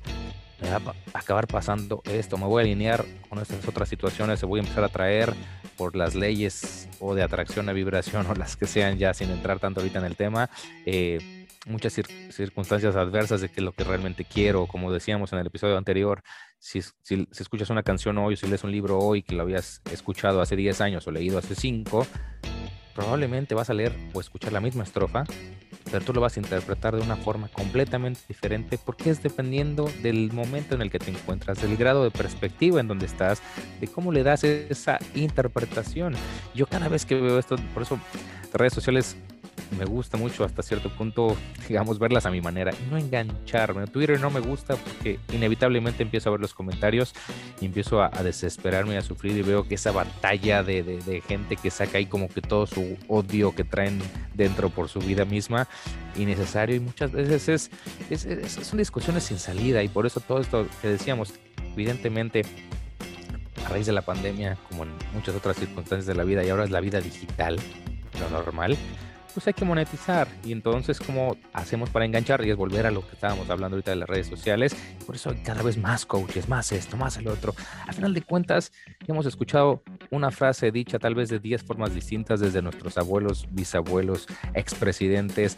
me 0.63 0.71
va 0.71 0.95
a 1.13 1.19
acabar 1.19 1.47
pasando 1.47 2.03
esto, 2.05 2.39
me 2.39 2.47
voy 2.47 2.63
a 2.63 2.65
alinear 2.65 3.05
con 3.29 3.39
estas 3.39 3.67
otras 3.67 3.89
situaciones, 3.89 4.41
se 4.41 4.47
voy 4.47 4.61
a 4.61 4.63
empezar 4.63 4.85
a 4.85 4.89
traer 4.89 5.35
por 5.77 5.97
las 5.97 6.15
leyes 6.15 6.89
o 7.01 7.15
de 7.15 7.23
atracción 7.23 7.69
a 7.69 7.73
vibración 7.73 8.27
o 8.31 8.35
las 8.35 8.57
que 8.57 8.67
sean 8.67 8.99
ya 8.99 9.15
sin 9.15 9.31
entrar 9.31 9.59
tanto 9.59 9.81
ahorita 9.81 9.99
en 9.99 10.05
el 10.05 10.17
tema, 10.17 10.49
eh, 10.87 11.47
muchas 11.67 11.93
circunstancias 12.31 12.97
adversas 12.97 13.41
de 13.41 13.49
que 13.49 13.61
lo 13.61 13.73
que 13.73 13.85
realmente 13.85 14.25
quiero, 14.25 14.67
como 14.67 14.93
decíamos 14.93 15.33
en 15.33 15.39
el 15.39 15.47
episodio 15.47 15.77
anterior, 15.77 16.23
si, 16.59 16.83
si, 16.83 16.93
si, 17.03 17.27
escuchas 17.43 17.71
una 17.71 17.83
canción 17.83 18.19
hoy 18.19 18.35
o 18.35 18.37
si 18.37 18.47
lees 18.47 18.65
un 18.65 18.73
libro 18.73 18.99
hoy 18.99 19.23
que 19.23 19.35
lo 19.35 19.43
habías 19.43 19.81
escuchado 19.91 20.41
hace 20.41 20.57
10 20.57 20.81
años 20.81 21.07
o 21.07 21.11
leído 21.13 21.39
hace 21.39 21.55
5, 21.55 22.07
probablemente 22.95 23.55
vas 23.55 23.71
a 23.71 23.75
leer 23.75 23.93
o 24.13 24.21
escuchar 24.21 24.53
la 24.53 24.61
misma 24.61 24.85
estrofa, 24.85 25.25
pero 25.93 26.05
tú 26.05 26.15
lo 26.15 26.23
vas 26.23 26.39
a 26.39 26.41
interpretar 26.41 26.97
de 26.97 27.03
una 27.03 27.17
forma 27.17 27.49
completamente 27.49 28.21
diferente 28.27 28.79
porque 28.83 29.11
es 29.11 29.23
dependiendo 29.23 29.91
del 30.03 30.33
momento 30.33 30.75
en 30.75 30.81
el 30.81 30.91
que 30.91 30.99
te 30.99 31.11
encuentras, 31.11 31.61
del 31.61 31.77
grado 31.77 32.03
de 32.03 32.11
perspectiva 32.11 32.81
en 32.81 32.89
donde 32.89 33.05
estás, 33.05 33.43
de 33.79 33.87
cómo 33.89 34.11
le 34.11 34.23
das 34.23 34.43
esa 34.43 34.99
interpretación. 35.15 36.15
Yo 36.55 36.67
cada 36.67 36.89
vez 36.89 37.05
que 37.05 37.15
veo 37.15 37.39
esto, 37.39 37.57
por 37.75 37.83
eso 37.83 38.01
redes 38.55 38.73
sociales 38.73 39.17
me 39.79 39.85
gusta 39.85 40.17
mucho 40.17 40.45
hasta 40.45 40.63
cierto 40.63 40.91
punto, 40.91 41.37
digamos, 41.69 41.99
verlas 41.99 42.27
a 42.27 42.31
mi 42.31 42.41
manera 42.41 42.73
y 42.73 42.91
no 42.91 42.97
engancharme. 42.97 43.87
Twitter 43.87 44.21
no 44.21 44.31
me 44.31 44.41
gusta 44.41 44.77
porque 44.77 45.19
inevitablemente 45.33 46.03
empiezo 46.03 46.29
a 46.29 46.33
ver 46.33 46.41
los 46.41 46.55
comentarios 46.55 47.15
y 47.61 47.67
empiezo 47.67 48.03
a, 48.03 48.11
desesperarme 48.23 48.97
a 48.97 49.03
sufrir 49.03 49.37
y 49.37 49.43
veo 49.43 49.67
que 49.67 49.75
esa 49.75 49.91
batalla 49.91 50.63
de, 50.63 50.83
de, 50.83 51.21
gente 51.23 51.57
que 51.57 51.71
saca 51.71 51.99
ahí 51.99 52.07
como 52.07 52.29
que 52.29 52.41
todo 52.41 52.67
su 52.67 52.97
odio 53.09 53.55
que 53.55 53.65
traen 53.65 54.01
dentro 54.35 54.71
por 54.71 54.89
su 54.89 55.01
vida 55.01 55.25
misma, 55.25 55.69
innecesario 56.17 56.77
y 56.77 56.81
muchas 56.81 57.13
veces 57.13 57.49
es, 57.49 57.71
es, 58.11 58.25
es, 58.25 58.53
son 58.67 58.79
discusiones 58.79 59.25
sin 59.25 59.39
salida 59.39 59.83
y 59.83 59.89
por 59.89 60.07
eso 60.07 60.21
todo 60.21 60.41
esto 60.41 60.67
que 60.81 60.89
decíamos, 60.89 61.35
evidentemente 61.75 62.43
a 63.65 63.69
raíz 63.69 63.87
de 63.87 63.93
la 63.93 64.03
pandemia, 64.03 64.57
como 64.69 64.85
en 64.85 64.91
muchas 65.15 65.35
otras 65.35 65.57
circunstancias 65.57 66.07
de 66.07 66.15
la 66.15 66.25
vida, 66.25 66.45
y 66.45 66.51
ahora 66.51 66.65
es 66.65 66.71
la 66.71 66.81
vida 66.81 67.01
digital, 67.01 67.59
lo 68.21 68.31
normal, 68.31 68.77
pues 69.33 69.47
hay 69.47 69.55
que 69.55 69.65
monetizar. 69.65 70.29
Y 70.45 70.53
entonces, 70.53 71.01
¿cómo 71.01 71.37
hacemos 71.53 71.91
para 71.91 72.05
enganchar? 72.05 72.45
Y 72.45 72.51
es 72.51 72.57
volver 72.57 72.87
a 72.87 72.91
lo 72.91 73.07
que 73.07 73.15
estábamos 73.15 73.49
hablando 73.51 73.77
ahorita 73.77 73.91
de 73.93 73.97
las 73.97 74.09
redes 74.09 74.27
sociales. 74.27 74.77
Por 75.07 75.17
eso 75.17 75.31
hay 75.31 75.39
cada 75.39 75.63
vez 75.63 75.77
más 75.77 76.07
coaches, 76.07 76.49
más 76.49 76.73
esto, 76.73 76.97
más 76.97 77.17
el 77.17 77.29
otro. 77.29 77.55
Al 77.87 77.95
final 77.95 78.15
de 78.15 78.23
cuentas, 78.23 78.73
hemos 79.07 79.27
escuchado 79.27 79.83
una 80.11 80.31
frase 80.31 80.71
dicha 80.71 80.99
tal 80.99 81.15
vez 81.15 81.29
de 81.29 81.39
10 81.39 81.63
formas 81.65 81.95
distintas 81.95 82.41
desde 82.41 82.63
nuestros 82.63 82.99
abuelos, 82.99 83.47
bisabuelos, 83.51 84.27
expresidentes, 84.55 85.57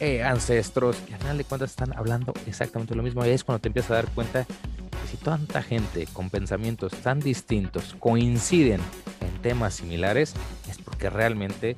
eh, 0.00 0.22
ancestros. 0.22 1.02
Y 1.08 1.12
al 1.12 1.20
final 1.20 1.38
de 1.38 1.44
cuentas 1.44 1.70
están 1.70 1.96
hablando 1.96 2.34
exactamente 2.46 2.94
lo 2.94 3.02
mismo. 3.02 3.24
Y 3.24 3.30
es 3.30 3.44
cuando 3.44 3.60
te 3.60 3.68
empiezas 3.68 3.90
a 3.92 3.94
dar 3.94 4.08
cuenta 4.08 4.44
que 4.44 5.08
si 5.10 5.16
tanta 5.16 5.62
gente 5.62 6.06
con 6.12 6.30
pensamientos 6.30 6.92
tan 6.92 7.20
distintos 7.20 7.96
coinciden 7.98 8.80
en 9.20 9.42
temas 9.42 9.74
similares, 9.74 10.34
es 10.68 10.78
porque 10.78 11.10
realmente 11.10 11.76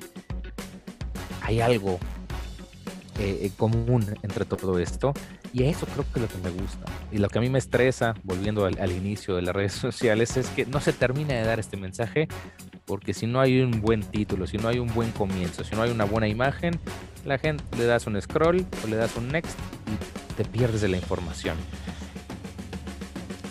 hay 1.47 1.61
algo 1.61 1.97
eh, 3.19 3.49
común 3.55 4.05
entre 4.21 4.43
todo 4.43 4.79
esto. 4.79 5.13
Y 5.53 5.63
eso 5.63 5.85
creo 5.85 6.03
que 6.13 6.19
es 6.19 6.21
lo 6.21 6.27
que 6.27 6.49
me 6.49 6.61
gusta. 6.61 6.85
Y 7.09 7.19
lo 7.19 7.29
que 7.29 7.37
a 7.39 7.41
mí 7.41 7.49
me 7.49 7.57
estresa, 7.57 8.15
volviendo 8.23 8.65
al, 8.65 8.91
inicio 8.91 9.35
de 9.35 9.41
las 9.41 9.55
redes 9.55 9.73
sociales, 9.87 10.35
es 10.35 10.49
que 10.49 10.65
no 10.65 10.81
se 10.81 10.91
termina 10.91 11.35
de 11.35 11.43
dar 11.43 11.57
este 11.57 11.77
mensaje, 11.77 12.27
porque 12.85 13.13
si 13.13 13.27
no 13.27 13.39
hay 13.39 13.61
un 13.61 13.79
buen 13.81 14.01
título, 14.01 14.45
si 14.45 14.57
no 14.57 14.67
hay 14.67 14.79
un 14.79 14.93
buen 14.93 15.11
comienzo, 15.11 15.63
si 15.63 15.73
no 15.73 15.83
hay 15.83 15.91
una 15.91 16.03
buena 16.03 16.27
imagen, 16.27 16.77
la 17.25 17.37
gente 17.37 17.63
le 17.77 17.85
das 17.85 18.07
un 18.07 18.21
scroll 18.21 18.65
o 18.83 18.87
le 18.87 18.97
das 18.97 19.15
un 19.15 19.29
next 19.29 19.57
y 19.87 20.35
te 20.35 20.43
pierdes 20.43 20.81
de 20.81 20.89
la 20.89 20.97
información 20.97 21.55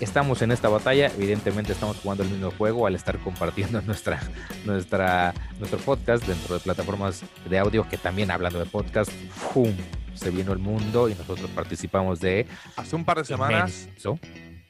estamos 0.01 0.43
en 0.43 0.53
esta 0.53 0.69
batalla, 0.69 1.07
evidentemente 1.07 1.73
estamos 1.73 1.99
jugando 1.99 2.23
el 2.25 2.31
mismo 2.31 2.51
juego 2.51 2.87
al 2.87 2.95
estar 2.95 3.19
compartiendo 3.19 3.81
nuestra, 3.87 4.21
nuestra, 4.65 5.35
nuestro 5.59 5.79
podcast 5.81 6.27
dentro 6.27 6.55
de 6.55 6.61
plataformas 6.61 7.23
de 7.49 7.59
audio 7.59 7.89
que 7.89 7.97
también 7.97 8.31
hablando 8.31 8.59
de 8.59 8.67
podcast, 8.67 9.11
¡pum! 9.53 9.75
se 10.15 10.31
vino 10.31 10.53
el 10.53 10.59
mundo 10.59 11.09
y 11.09 11.15
nosotros 11.15 11.51
participamos 11.51 12.21
de... 12.21 12.47
Hace 12.77 12.97
un 12.97 13.05
par 13.05 13.19
de 13.19 13.25
semanas 13.25 13.89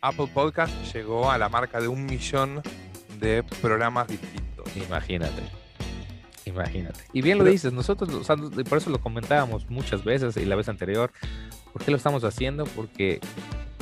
Apple 0.01 0.29
Podcast 0.33 0.73
llegó 0.93 1.31
a 1.31 1.39
la 1.39 1.49
marca 1.49 1.81
de 1.81 1.89
un 1.89 2.05
millón 2.05 2.63
de 3.19 3.43
programas 3.61 4.09
distintos. 4.09 4.77
Imagínate. 4.77 5.43
Imagínate. 6.45 7.01
Y 7.13 7.23
bien 7.23 7.39
lo 7.39 7.45
dices, 7.45 7.73
nosotros, 7.73 8.27
por 8.69 8.79
eso 8.79 8.91
lo 8.91 9.01
comentábamos 9.01 9.69
muchas 9.69 10.05
veces 10.05 10.37
y 10.37 10.45
la 10.45 10.55
vez 10.55 10.69
anterior. 10.69 11.13
¿Por 11.73 11.85
qué 11.85 11.91
lo 11.91 11.97
estamos 11.97 12.23
haciendo? 12.25 12.65
Porque 12.65 13.21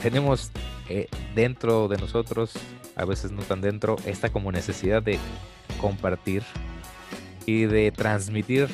tenemos 0.05 0.51
eh, 0.91 1.09
dentro 1.35 1.89
de 1.89 1.97
nosotros, 1.97 2.53
a 2.95 3.07
veces 3.07 3.33
no 3.33 3.41
tan 3.41 3.63
dentro, 3.63 3.97
esta 4.05 4.29
como 4.29 4.53
necesidad 4.53 5.03
de 5.03 5.19
compartir 5.81 6.43
y 7.47 7.65
de 7.65 7.91
transmitir 7.91 8.69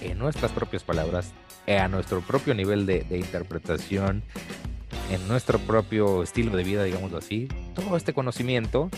en 0.00 0.16
nuestras 0.16 0.52
propias 0.52 0.84
palabras, 0.84 1.32
a 1.66 1.88
nuestro 1.88 2.20
propio 2.20 2.54
nivel 2.54 2.86
de, 2.86 3.00
de 3.02 3.18
interpretación, 3.18 4.22
en 5.10 5.26
nuestro 5.26 5.58
propio 5.58 6.22
estilo 6.22 6.56
de 6.56 6.62
vida, 6.62 6.84
digámoslo 6.84 7.18
así, 7.18 7.48
todo 7.74 7.96
este 7.96 8.14
conocimiento, 8.14 8.90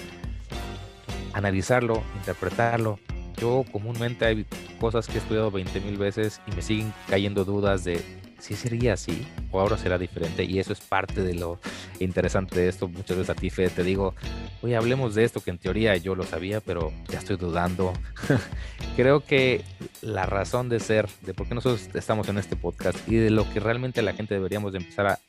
analizarlo, 1.33 2.03
interpretarlo. 2.19 2.99
Yo 3.39 3.65
comúnmente 3.73 4.27
hay 4.27 4.47
cosas 4.79 5.07
que 5.07 5.15
he 5.15 5.19
estudiado 5.19 5.51
20 5.51 5.81
mil 5.81 5.97
veces 5.97 6.43
y 6.47 6.55
me 6.55 6.61
siguen 6.61 6.93
cayendo 7.09 7.47
dudas 7.47 7.83
de 7.83 8.22
si 8.43 8.57
sería 8.57 8.95
así 8.95 9.25
o 9.53 9.61
ahora 9.61 9.79
será 9.79 9.99
diferente 9.99 10.43
y 10.43 10.59
eso 10.59 10.73
es 10.73 10.81
parte 10.81 11.23
de 11.23 11.35
lo 11.35 11.61
interesante 12.01 12.59
de 12.59 12.69
esto. 12.69 12.89
Muchas 12.89 13.17
veces 13.17 13.31
a 13.31 13.39
ti, 13.39 13.51
Fede, 13.51 13.71
te 13.71 13.85
digo, 13.85 14.17
oye, 14.63 14.75
hablemos 14.75 15.15
de 15.15 15.23
esto 15.23 15.41
que 15.41 15.51
en 15.51 15.59
teoría 15.59 15.97
yo 15.97 16.17
lo 16.17 16.25
sabía, 16.25 16.61
pero 16.61 16.93
ya 17.09 17.21
estoy 17.21 17.37
dudando. 17.37 17.93
Creo 18.97 19.25
que 19.25 19.63
la 20.01 20.27
razón 20.27 20.69
de 20.69 20.81
ser, 20.81 21.09
de 21.21 21.35
por 21.35 21.47
qué 21.47 21.55
nosotros 21.55 21.89
estamos 21.95 22.29
en 22.29 22.39
este 22.39 22.57
podcast 22.57 22.99
y 23.09 23.15
de 23.15 23.31
lo 23.31 23.49
que 23.49 23.61
realmente 23.61 24.03
la 24.03 24.13
gente 24.13 24.35
deberíamos 24.35 24.73
de 24.73 24.79
empezar 24.79 25.07
a 25.07 25.21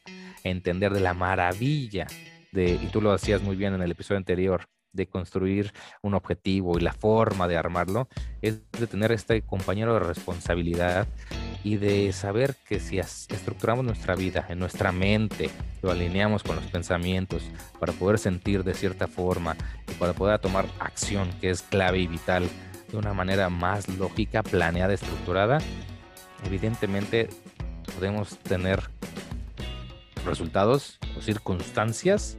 entender 0.43 0.91
de 0.91 0.99
la 0.99 1.13
maravilla 1.13 2.07
de, 2.51 2.79
y 2.81 2.87
tú 2.87 2.99
lo 2.99 3.11
hacías 3.11 3.43
muy 3.43 3.55
bien 3.55 3.75
en 3.75 3.83
el 3.83 3.91
episodio 3.91 4.17
anterior, 4.17 4.65
de 4.91 5.07
construir 5.07 5.71
un 6.01 6.13
objetivo 6.13 6.77
y 6.77 6.81
la 6.81 6.93
forma 6.93 7.47
de 7.47 7.57
armarlo, 7.57 8.07
es 8.41 8.59
de 8.71 8.87
tener 8.87 9.11
este 9.11 9.41
compañero 9.41 9.93
de 9.93 9.99
responsabilidad 9.99 11.07
y 11.63 11.77
de 11.77 12.11
saber 12.11 12.55
que 12.67 12.79
si 12.79 12.99
estructuramos 12.99 13.85
nuestra 13.85 14.15
vida 14.15 14.45
en 14.49 14.59
nuestra 14.59 14.91
mente, 14.91 15.49
lo 15.81 15.91
alineamos 15.91 16.43
con 16.43 16.57
los 16.57 16.65
pensamientos 16.65 17.43
para 17.79 17.93
poder 17.93 18.19
sentir 18.19 18.63
de 18.63 18.73
cierta 18.73 19.07
forma 19.07 19.55
y 19.89 19.93
para 19.93 20.13
poder 20.13 20.39
tomar 20.39 20.65
acción, 20.79 21.29
que 21.39 21.49
es 21.49 21.61
clave 21.61 21.99
y 21.99 22.07
vital, 22.07 22.49
de 22.91 22.97
una 22.97 23.13
manera 23.13 23.49
más 23.49 23.87
lógica, 23.87 24.43
planeada, 24.43 24.93
estructurada, 24.93 25.59
evidentemente 26.45 27.29
podemos 27.95 28.37
tener 28.39 28.81
resultados 30.25 30.99
o 31.17 31.21
circunstancias 31.21 32.37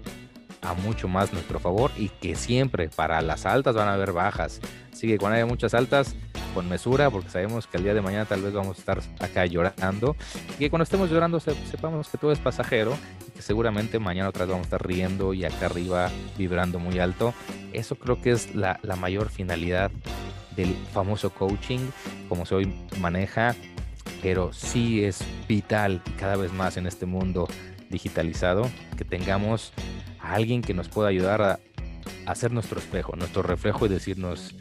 a 0.65 0.75
mucho 0.75 1.09
más 1.09 1.33
nuestro 1.33 1.59
favor 1.61 1.91
y 1.97 2.09
que 2.09 2.35
siempre 2.37 2.89
para 2.89 3.21
las 3.23 3.47
altas 3.47 3.75
van 3.75 3.89
a 3.89 3.95
haber 3.95 4.13
bajas. 4.13 4.61
Así 4.93 5.07
que 5.07 5.19
cuando 5.19 5.37
haya 5.37 5.47
muchas 5.47 5.75
altas, 5.75 6.17
con 6.55 6.69
mesura, 6.69 7.11
porque 7.11 7.29
sabemos 7.29 7.67
que 7.67 7.77
el 7.77 7.83
día 7.83 7.95
de 7.95 8.01
mañana 8.01 8.25
tal 8.25 8.41
vez 8.41 8.55
vamos 8.55 8.77
a 8.77 8.81
estar 8.81 9.01
acá 9.19 9.45
llorando. 9.45 10.17
Y 10.55 10.61
que 10.61 10.71
cuando 10.71 10.85
estemos 10.85 11.11
llorando 11.11 11.41
sepamos 11.41 12.09
que 12.09 12.17
todo 12.17 12.33
es 12.33 12.39
pasajero 12.39 12.97
y 13.29 13.33
que 13.33 13.43
seguramente 13.43 13.99
mañana 13.99 14.29
otra 14.29 14.45
vez 14.45 14.53
vamos 14.53 14.67
a 14.67 14.69
estar 14.69 14.87
riendo 14.87 15.35
y 15.35 15.45
acá 15.45 15.67
arriba 15.67 16.11
vibrando 16.39 16.79
muy 16.79 17.01
alto. 17.01 17.35
Eso 17.73 17.97
creo 17.97 18.23
que 18.23 18.31
es 18.31 18.55
la, 18.55 18.79
la 18.83 18.95
mayor 18.97 19.29
finalidad 19.29 19.91
del 20.57 20.75
famoso 20.93 21.31
coaching, 21.31 21.81
como 22.29 22.47
se 22.47 22.55
hoy 22.55 22.73
maneja, 23.01 23.57
pero 24.23 24.53
sí 24.53 25.05
es 25.05 25.25
vital 25.49 26.01
cada 26.17 26.37
vez 26.37 26.53
más 26.53 26.77
en 26.77 26.87
este 26.87 27.05
mundo 27.05 27.49
digitalizado 27.91 28.71
que 28.97 29.05
tengamos 29.05 29.73
a 30.25 30.35
alguien 30.35 30.63
que 30.63 30.75
nos 30.75 30.89
pueda 30.89 31.09
ayudar 31.09 31.43
a 31.43 31.61
hacer 32.27 32.53
nuestro 32.53 32.79
espejo, 32.79 33.15
nuestro 33.17 33.43
reflejo 33.43 33.87
y 33.87 33.89
decirnos, 33.89 34.55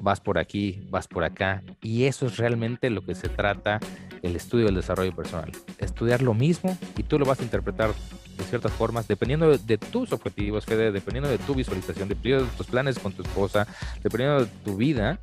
vas 0.00 0.20
por 0.20 0.38
aquí, 0.38 0.86
vas 0.90 1.08
por 1.08 1.24
acá. 1.24 1.62
Y 1.80 2.04
eso 2.04 2.26
es 2.26 2.36
realmente 2.36 2.90
lo 2.90 3.04
que 3.04 3.14
se 3.14 3.28
trata 3.28 3.80
el 4.22 4.36
estudio 4.36 4.66
del 4.66 4.74
desarrollo 4.74 5.14
personal. 5.14 5.52
Estudiar 5.78 6.22
lo 6.22 6.34
mismo 6.34 6.76
y 6.96 7.02
tú 7.02 7.18
lo 7.18 7.24
vas 7.24 7.40
a 7.40 7.42
interpretar 7.42 7.92
de 8.36 8.44
ciertas 8.44 8.72
formas, 8.72 9.06
dependiendo 9.06 9.56
de, 9.56 9.78
tus 9.78 10.12
objetivos, 10.12 10.66
dependiendo 10.66 11.28
de 11.28 11.38
tu 11.38 11.54
visualización, 11.54 12.08
dependiendo 12.08 12.44
de 12.44 12.56
tus 12.56 12.66
planes 12.66 12.98
con 12.98 13.12
tu 13.12 13.22
esposa, 13.22 13.66
dependiendo 14.02 14.44
de 14.44 14.50
tu 14.64 14.76
vida, 14.76 15.18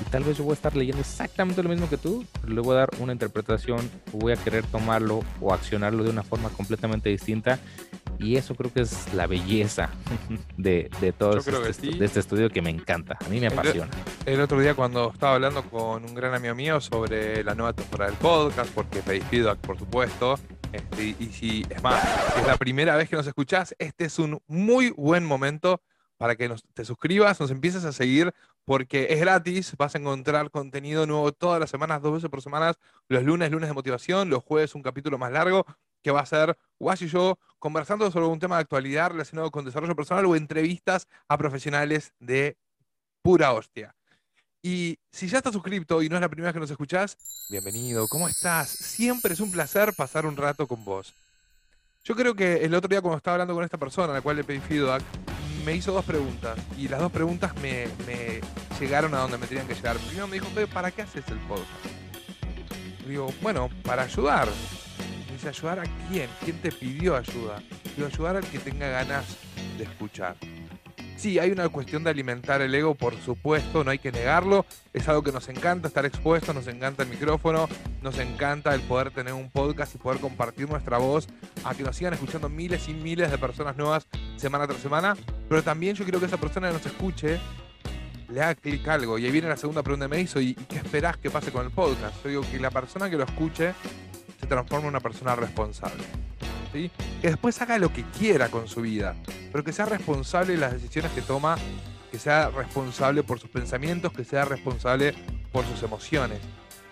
Y 0.00 0.10
tal 0.10 0.24
vez 0.24 0.38
yo 0.38 0.44
voy 0.44 0.52
a 0.52 0.54
estar 0.54 0.74
leyendo 0.74 1.00
exactamente 1.00 1.62
lo 1.62 1.68
mismo 1.68 1.90
que 1.90 1.98
tú, 1.98 2.24
pero 2.40 2.54
le 2.54 2.60
voy 2.60 2.74
a 2.74 2.80
dar 2.80 2.90
una 3.00 3.12
interpretación, 3.12 3.90
voy 4.12 4.32
a 4.32 4.36
querer 4.36 4.64
tomarlo 4.64 5.22
o 5.40 5.52
accionarlo 5.52 6.04
de 6.04 6.10
una 6.10 6.22
forma 6.22 6.48
completamente 6.50 7.10
distinta. 7.10 7.58
Y 8.20 8.36
eso 8.36 8.54
creo 8.54 8.72
que 8.72 8.82
es 8.82 9.12
la 9.14 9.26
belleza 9.26 9.90
de, 10.56 10.90
de 11.00 11.12
todo 11.12 11.38
este, 11.38 11.90
de 11.92 12.04
este 12.04 12.20
estudio 12.20 12.50
que 12.50 12.60
me 12.60 12.70
encanta. 12.70 13.16
A 13.24 13.28
mí 13.28 13.40
me 13.40 13.46
apasiona. 13.46 13.90
El, 14.26 14.40
otro 14.40 14.60
día 14.60 14.74
cuando 14.74 15.10
estaba 15.12 15.34
hablando 15.34 15.62
con 15.64 16.04
un 16.04 16.14
gran 16.14 16.34
amigo 16.34 16.54
mío 16.54 16.80
sobre 16.80 17.42
la 17.42 17.54
nueva 17.54 17.72
temporada 17.72 18.10
del 18.10 18.20
podcast, 18.20 18.70
porque 18.74 19.00
pedí 19.00 19.20
feedback, 19.20 19.58
por 19.60 19.78
supuesto, 19.78 20.38
este, 20.72 21.16
y 21.18 21.26
si 21.32 21.66
es 21.70 21.82
más, 21.82 22.04
es 22.36 22.46
la 22.46 22.56
primera 22.56 22.94
vez 22.96 23.08
que 23.08 23.16
nos 23.16 23.26
escuchás, 23.26 23.74
este 23.78 24.04
es 24.04 24.18
un 24.18 24.40
muy 24.46 24.90
buen 24.90 25.24
momento 25.24 25.80
para 26.18 26.36
que 26.36 26.54
te 26.74 26.84
suscribas, 26.84 27.40
nos 27.40 27.50
empieces 27.50 27.84
a 27.86 27.92
seguir, 27.92 28.34
porque 28.66 29.06
es 29.10 29.20
gratis, 29.20 29.74
vas 29.78 29.94
a 29.94 29.98
encontrar 29.98 30.50
contenido 30.50 31.06
nuevo 31.06 31.32
todas 31.32 31.58
las 31.58 31.70
semanas, 31.70 32.02
dos 32.02 32.12
veces 32.12 32.28
por 32.28 32.42
semana, 32.42 32.74
los 33.08 33.24
lunes, 33.24 33.50
lunes 33.50 33.70
de 33.70 33.74
motivación, 33.74 34.28
los 34.28 34.44
jueves 34.44 34.74
un 34.74 34.82
capítulo 34.82 35.16
más 35.16 35.32
largo, 35.32 35.64
que 36.02 36.10
va 36.10 36.20
a 36.20 36.26
ser 36.26 36.56
Wash 36.78 37.04
y 37.04 37.08
yo 37.08 37.38
conversando 37.58 38.10
sobre 38.10 38.26
un 38.26 38.38
tema 38.38 38.56
de 38.56 38.62
actualidad 38.62 39.10
relacionado 39.10 39.50
con 39.50 39.64
desarrollo 39.64 39.94
personal 39.94 40.26
o 40.26 40.36
entrevistas 40.36 41.06
a 41.28 41.36
profesionales 41.36 42.12
de 42.18 42.56
pura 43.22 43.52
hostia. 43.52 43.94
Y 44.62 44.98
si 45.10 45.28
ya 45.28 45.38
estás 45.38 45.54
suscrito 45.54 46.02
y 46.02 46.08
no 46.08 46.16
es 46.16 46.20
la 46.20 46.28
primera 46.28 46.48
vez 46.48 46.54
que 46.54 46.60
nos 46.60 46.70
escuchás, 46.70 47.16
bienvenido, 47.48 48.06
¿cómo 48.08 48.28
estás? 48.28 48.68
Siempre 48.68 49.32
es 49.32 49.40
un 49.40 49.50
placer 49.50 49.94
pasar 49.94 50.26
un 50.26 50.36
rato 50.36 50.66
con 50.66 50.84
vos. 50.84 51.14
Yo 52.04 52.14
creo 52.14 52.34
que 52.34 52.64
el 52.64 52.74
otro 52.74 52.88
día 52.88 53.00
cuando 53.00 53.18
estaba 53.18 53.36
hablando 53.36 53.54
con 53.54 53.64
esta 53.64 53.78
persona 53.78 54.12
a 54.12 54.16
la 54.16 54.22
cual 54.22 54.36
le 54.36 54.44
pedí 54.44 54.60
feedback, 54.60 55.02
me 55.64 55.74
hizo 55.74 55.92
dos 55.92 56.04
preguntas 56.04 56.58
y 56.76 56.88
las 56.88 57.00
dos 57.00 57.12
preguntas 57.12 57.54
me, 57.56 57.88
llegaron 58.78 59.14
a 59.14 59.20
donde 59.20 59.38
me 59.38 59.46
tenían 59.46 59.66
que 59.66 59.74
llegar. 59.74 59.96
Primero 59.98 60.26
me 60.26 60.34
dijo, 60.34 60.48
¿para 60.72 60.90
qué 60.90 61.02
haces 61.02 61.26
el 61.28 61.38
podcast? 61.40 61.68
Digo, 63.06 63.32
bueno, 63.42 63.68
para 63.82 64.02
ayudar. 64.02 64.48
¿Ayudar 65.48 65.80
a 65.80 65.84
quién? 66.10 66.28
¿Quién 66.44 66.60
te 66.60 66.72
pidió 66.72 67.16
ayuda? 67.16 67.62
Digo, 67.96 68.06
ayudar 68.06 68.36
al 68.36 68.44
que 68.44 68.58
tenga 68.58 68.88
ganas 68.88 69.36
de 69.78 69.84
escuchar. 69.84 70.36
Sí, 71.16 71.38
hay 71.38 71.50
una 71.50 71.68
cuestión 71.68 72.02
de 72.02 72.08
alimentar 72.08 72.62
el 72.62 72.74
ego, 72.74 72.94
por 72.94 73.14
supuesto, 73.20 73.84
no 73.84 73.90
hay 73.90 73.98
que 73.98 74.10
negarlo. 74.10 74.64
Es 74.94 75.06
algo 75.06 75.22
que 75.22 75.32
nos 75.32 75.50
encanta 75.50 75.88
estar 75.88 76.06
expuestos, 76.06 76.54
nos 76.54 76.66
encanta 76.66 77.02
el 77.02 77.10
micrófono, 77.10 77.68
nos 78.00 78.18
encanta 78.18 78.74
el 78.74 78.80
poder 78.80 79.10
tener 79.10 79.34
un 79.34 79.50
podcast 79.50 79.94
y 79.94 79.98
poder 79.98 80.18
compartir 80.18 80.66
nuestra 80.66 80.96
voz 80.96 81.28
a 81.62 81.74
que 81.74 81.82
nos 81.82 81.94
sigan 81.94 82.14
escuchando 82.14 82.48
miles 82.48 82.88
y 82.88 82.94
miles 82.94 83.30
de 83.30 83.36
personas 83.36 83.76
nuevas 83.76 84.06
semana 84.36 84.66
tras 84.66 84.80
semana. 84.80 85.14
Pero 85.46 85.62
también 85.62 85.94
yo 85.94 86.04
quiero 86.04 86.20
que 86.20 86.26
esa 86.26 86.38
persona 86.38 86.68
que 86.68 86.74
nos 86.74 86.86
escuche 86.86 87.38
le 88.30 88.40
haga 88.40 88.54
clic 88.54 88.88
algo. 88.88 89.18
Y 89.18 89.26
ahí 89.26 89.30
viene 89.30 89.48
la 89.48 89.58
segunda 89.58 89.82
pregunta 89.82 90.06
que 90.06 90.14
me 90.14 90.20
hizo, 90.22 90.40
¿y 90.40 90.54
qué 90.54 90.76
esperás 90.76 91.18
que 91.18 91.28
pase 91.28 91.52
con 91.52 91.66
el 91.66 91.70
podcast? 91.70 92.16
Yo 92.24 92.30
digo 92.30 92.42
que 92.50 92.58
la 92.58 92.70
persona 92.70 93.10
que 93.10 93.16
lo 93.16 93.24
escuche 93.24 93.74
se 94.40 94.46
transforme 94.46 94.86
en 94.86 94.90
una 94.90 95.00
persona 95.00 95.36
responsable 95.36 96.04
que 96.72 96.90
después 97.22 97.60
haga 97.60 97.78
lo 97.78 97.92
que 97.92 98.04
quiera 98.04 98.48
con 98.48 98.68
su 98.68 98.82
vida, 98.82 99.16
pero 99.50 99.64
que 99.64 99.72
sea 99.72 99.86
responsable 99.86 100.52
de 100.52 100.58
las 100.58 100.72
decisiones 100.72 101.10
que 101.12 101.22
toma, 101.22 101.56
que 102.10 102.18
sea 102.18 102.50
responsable 102.50 103.22
por 103.22 103.40
sus 103.40 103.50
pensamientos, 103.50 104.12
que 104.12 104.24
sea 104.24 104.44
responsable 104.44 105.14
por 105.52 105.64
sus 105.66 105.82
emociones. 105.82 106.38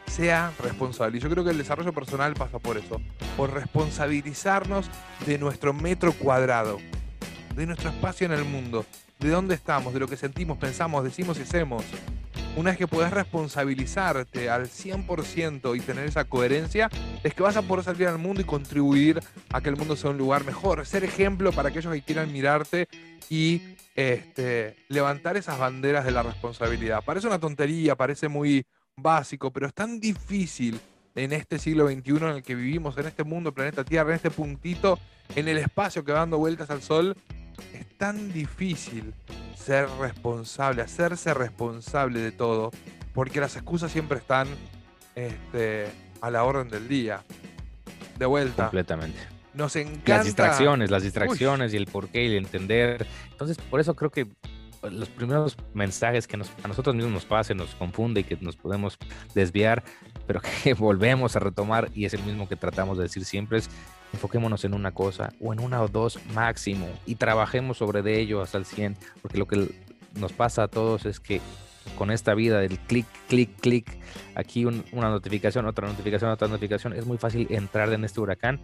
Sea 0.07 0.53
responsable. 0.61 1.19
Y 1.19 1.21
yo 1.21 1.29
creo 1.29 1.45
que 1.45 1.51
el 1.51 1.59
desarrollo 1.59 1.93
personal 1.93 2.35
pasa 2.35 2.59
por 2.59 2.79
eso, 2.79 3.01
por 3.37 3.53
responsabilizarnos 3.53 4.91
de 5.27 5.39
nuestro 5.39 5.73
metro 5.73 6.13
cuadrado, 6.13 6.79
de 7.55 7.67
nuestro 7.67 7.91
espacio 7.91 8.27
en 8.27 8.33
el 8.33 8.45
mundo, 8.45 8.87
de 9.19 9.29
dónde 9.29 9.55
estamos, 9.55 9.93
de 9.93 10.01
lo 10.01 10.09
que 10.09 10.17
sentimos, 10.17 10.57
pensamos, 10.59 11.05
decimos 11.05 11.39
y 11.39 11.43
hacemos 11.43 11.85
una 12.57 12.71
vez 12.71 12.79
que 12.79 12.87
puedas 12.87 13.13
responsabilizarte 13.13 14.51
al 14.51 14.69
100% 14.69 15.77
y 15.77 15.81
tener 15.81 16.07
esa 16.07 16.25
coherencia, 16.25 16.91
es 17.23 17.35
que 17.35 17.43
vas 17.43 17.57
a 17.57 17.63
poder 17.63 17.85
salir 17.85 18.09
al 18.09 18.19
mundo 18.19 18.41
y 18.41 18.45
contribuir 18.45 19.21
a 19.51 19.61
que 19.61 19.69
el 19.69 19.77
mundo 19.77 19.97
sea 19.97 20.11
un 20.11 20.19
lugar 20.19 20.45
mejor, 20.45 20.85
ser 20.87 21.05
ejemplo 21.05 21.53
para 21.53 21.69
aquellos 21.69 21.93
que 21.93 22.03
quieran 22.03 22.33
mirarte 22.33 22.89
y 23.31 23.63
este, 23.95 24.77
levantar 24.89 25.37
esas 25.37 25.59
banderas 25.59 26.05
de 26.05 26.13
la 26.13 26.23
responsabilidad. 26.23 27.05
Parece 27.05 27.27
una 27.27 27.39
tontería, 27.39 27.97
parece 27.97 28.29
muy 28.29 28.65
básico, 28.97 29.53
pero 29.53 29.67
es 29.67 29.75
tan 29.75 30.01
difícil 30.01 30.81
en 31.15 31.33
este 31.33 31.59
siglo 31.59 31.89
XXI 31.89 32.17
en 32.17 32.23
el 32.25 32.43
que 32.43 32.55
vivimos, 32.55 32.97
en 32.97 33.07
este 33.07 33.25
mundo, 33.25 33.53
planeta 33.53 33.85
Tierra, 33.85 34.11
en 34.11 34.17
este 34.17 34.31
puntito, 34.31 34.99
en 35.35 35.49
el 35.49 35.59
espacio 35.59 36.05
que 36.05 36.13
va 36.13 36.21
dando 36.21 36.39
vueltas 36.39 36.71
al 36.71 36.83
Sol, 36.83 37.17
es 37.73 37.87
tan 37.97 38.33
difícil 38.33 39.14
ser 39.57 39.88
responsable, 40.01 40.83
hacerse 40.83 41.35
responsable 41.35 42.21
de 42.21 42.33
todo, 42.33 42.71
porque 43.14 43.40
las 43.40 43.57
excusas 43.57 43.92
siempre 43.92 44.18
están 44.18 44.49
este, 45.14 45.88
a 46.21 46.31
la 46.31 46.44
orden 46.44 46.68
del 46.68 46.88
día. 46.88 47.25
De 48.18 48.27
vuelta. 48.27 48.64
Completamente. 48.64 49.18
Nos 49.55 49.77
encanta. 49.77 50.18
Las 50.18 50.25
distracciones, 50.25 50.90
las 50.90 51.03
distracciones 51.03 51.75
y 51.75 51.77
el 51.77 51.87
porqué 51.87 52.25
y 52.25 52.27
el 52.29 52.37
entender. 52.37 53.07
Entonces, 53.31 53.59
por 53.59 53.81
eso 53.81 53.94
creo 53.94 54.11
que 54.11 54.27
los 54.83 55.09
primeros 55.09 55.57
mensajes 55.75 56.27
que 56.27 56.37
nos, 56.37 56.51
a 56.62 56.68
nosotros 56.68 56.94
mismos 56.94 57.12
nos 57.12 57.25
pasen, 57.25 57.57
nos 57.57 57.75
confunde 57.75 58.21
y 58.21 58.25
que 58.25 58.37
nos 58.40 58.57
podemos 58.57 58.99
desviar, 59.35 59.83
pero 60.27 60.40
que 60.62 60.75
volvemos 60.75 61.37
a 61.37 61.40
retomar 61.40 61.90
y 61.94 62.05
es 62.05 62.14
el 62.14 62.23
mismo 62.23 62.49
que 62.49 62.57
tratamos 62.57 62.99
de 62.99 63.05
decir 63.05 63.25
siempre 63.25 63.59
es 63.59 63.71
enfoquémonos 64.12 64.64
en 64.64 64.75
una 64.75 64.92
cosa 64.92 65.33
o 65.40 65.53
en 65.53 65.61
una 65.61 65.83
o 65.83 65.88
dos 65.88 66.18
máximo 66.35 66.88
y 67.07 67.16
trabajemos 67.16 67.79
sobre 67.79 68.03
de 68.03 68.21
ello 68.21 68.42
hasta 68.42 68.59
el 68.59 68.64
100, 68.64 68.97
porque 69.23 69.38
lo 69.38 69.47
que 69.47 69.71
nos 70.14 70.33
pasa 70.33 70.64
a 70.64 70.68
todos 70.68 71.07
es 71.07 71.21
que 71.21 71.40
con 71.97 72.11
esta 72.11 72.35
vida 72.35 72.61
del 72.61 72.79
clic, 72.79 73.07
clic, 73.29 73.51
clic, 73.61 73.99
aquí 74.35 74.64
una 74.64 75.09
notificación, 75.09 75.66
otra 75.66 75.88
notificación, 75.88 76.31
otra 76.31 76.49
notificación, 76.49 76.92
es 76.92 77.07
muy 77.07 77.18
fácil 77.18 77.47
entrar 77.51 77.92
en 77.92 78.05
este 78.05 78.21
huracán 78.21 78.61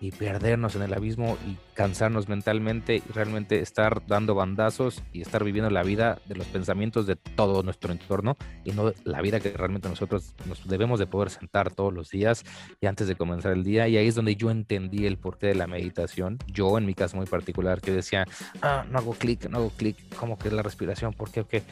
y 0.00 0.12
perdernos 0.12 0.74
en 0.76 0.82
el 0.82 0.94
abismo 0.94 1.36
y 1.46 1.58
cansarnos 1.74 2.28
mentalmente 2.28 2.96
y 2.96 3.12
realmente 3.12 3.60
estar 3.60 4.06
dando 4.06 4.34
bandazos 4.34 5.02
y 5.12 5.20
estar 5.20 5.44
viviendo 5.44 5.70
la 5.70 5.82
vida 5.82 6.18
de 6.26 6.36
los 6.36 6.46
pensamientos 6.46 7.06
de 7.06 7.16
todo 7.16 7.62
nuestro 7.62 7.92
entorno 7.92 8.36
y 8.64 8.72
no 8.72 8.92
la 9.04 9.20
vida 9.20 9.40
que 9.40 9.50
realmente 9.50 9.88
nosotros 9.88 10.34
nos 10.46 10.66
debemos 10.66 10.98
de 10.98 11.06
poder 11.06 11.30
sentar 11.30 11.72
todos 11.72 11.92
los 11.92 12.10
días 12.10 12.44
y 12.80 12.86
antes 12.86 13.08
de 13.08 13.14
comenzar 13.14 13.52
el 13.52 13.62
día 13.62 13.88
y 13.88 13.98
ahí 13.98 14.08
es 14.08 14.14
donde 14.14 14.36
yo 14.36 14.50
entendí 14.50 15.06
el 15.06 15.18
porqué 15.18 15.48
de 15.48 15.54
la 15.54 15.66
meditación 15.66 16.38
yo 16.46 16.78
en 16.78 16.86
mi 16.86 16.94
caso 16.94 17.18
muy 17.18 17.26
particular 17.26 17.80
que 17.82 17.92
decía 17.92 18.24
ah, 18.62 18.86
no 18.90 18.98
hago 18.98 19.12
clic 19.12 19.48
no 19.50 19.58
hago 19.58 19.70
clic 19.70 19.96
¿cómo 20.16 20.38
que 20.38 20.48
es 20.48 20.54
la 20.54 20.62
respiración? 20.62 21.12
¿por 21.12 21.30
qué? 21.30 21.44
¿qué? 21.44 21.62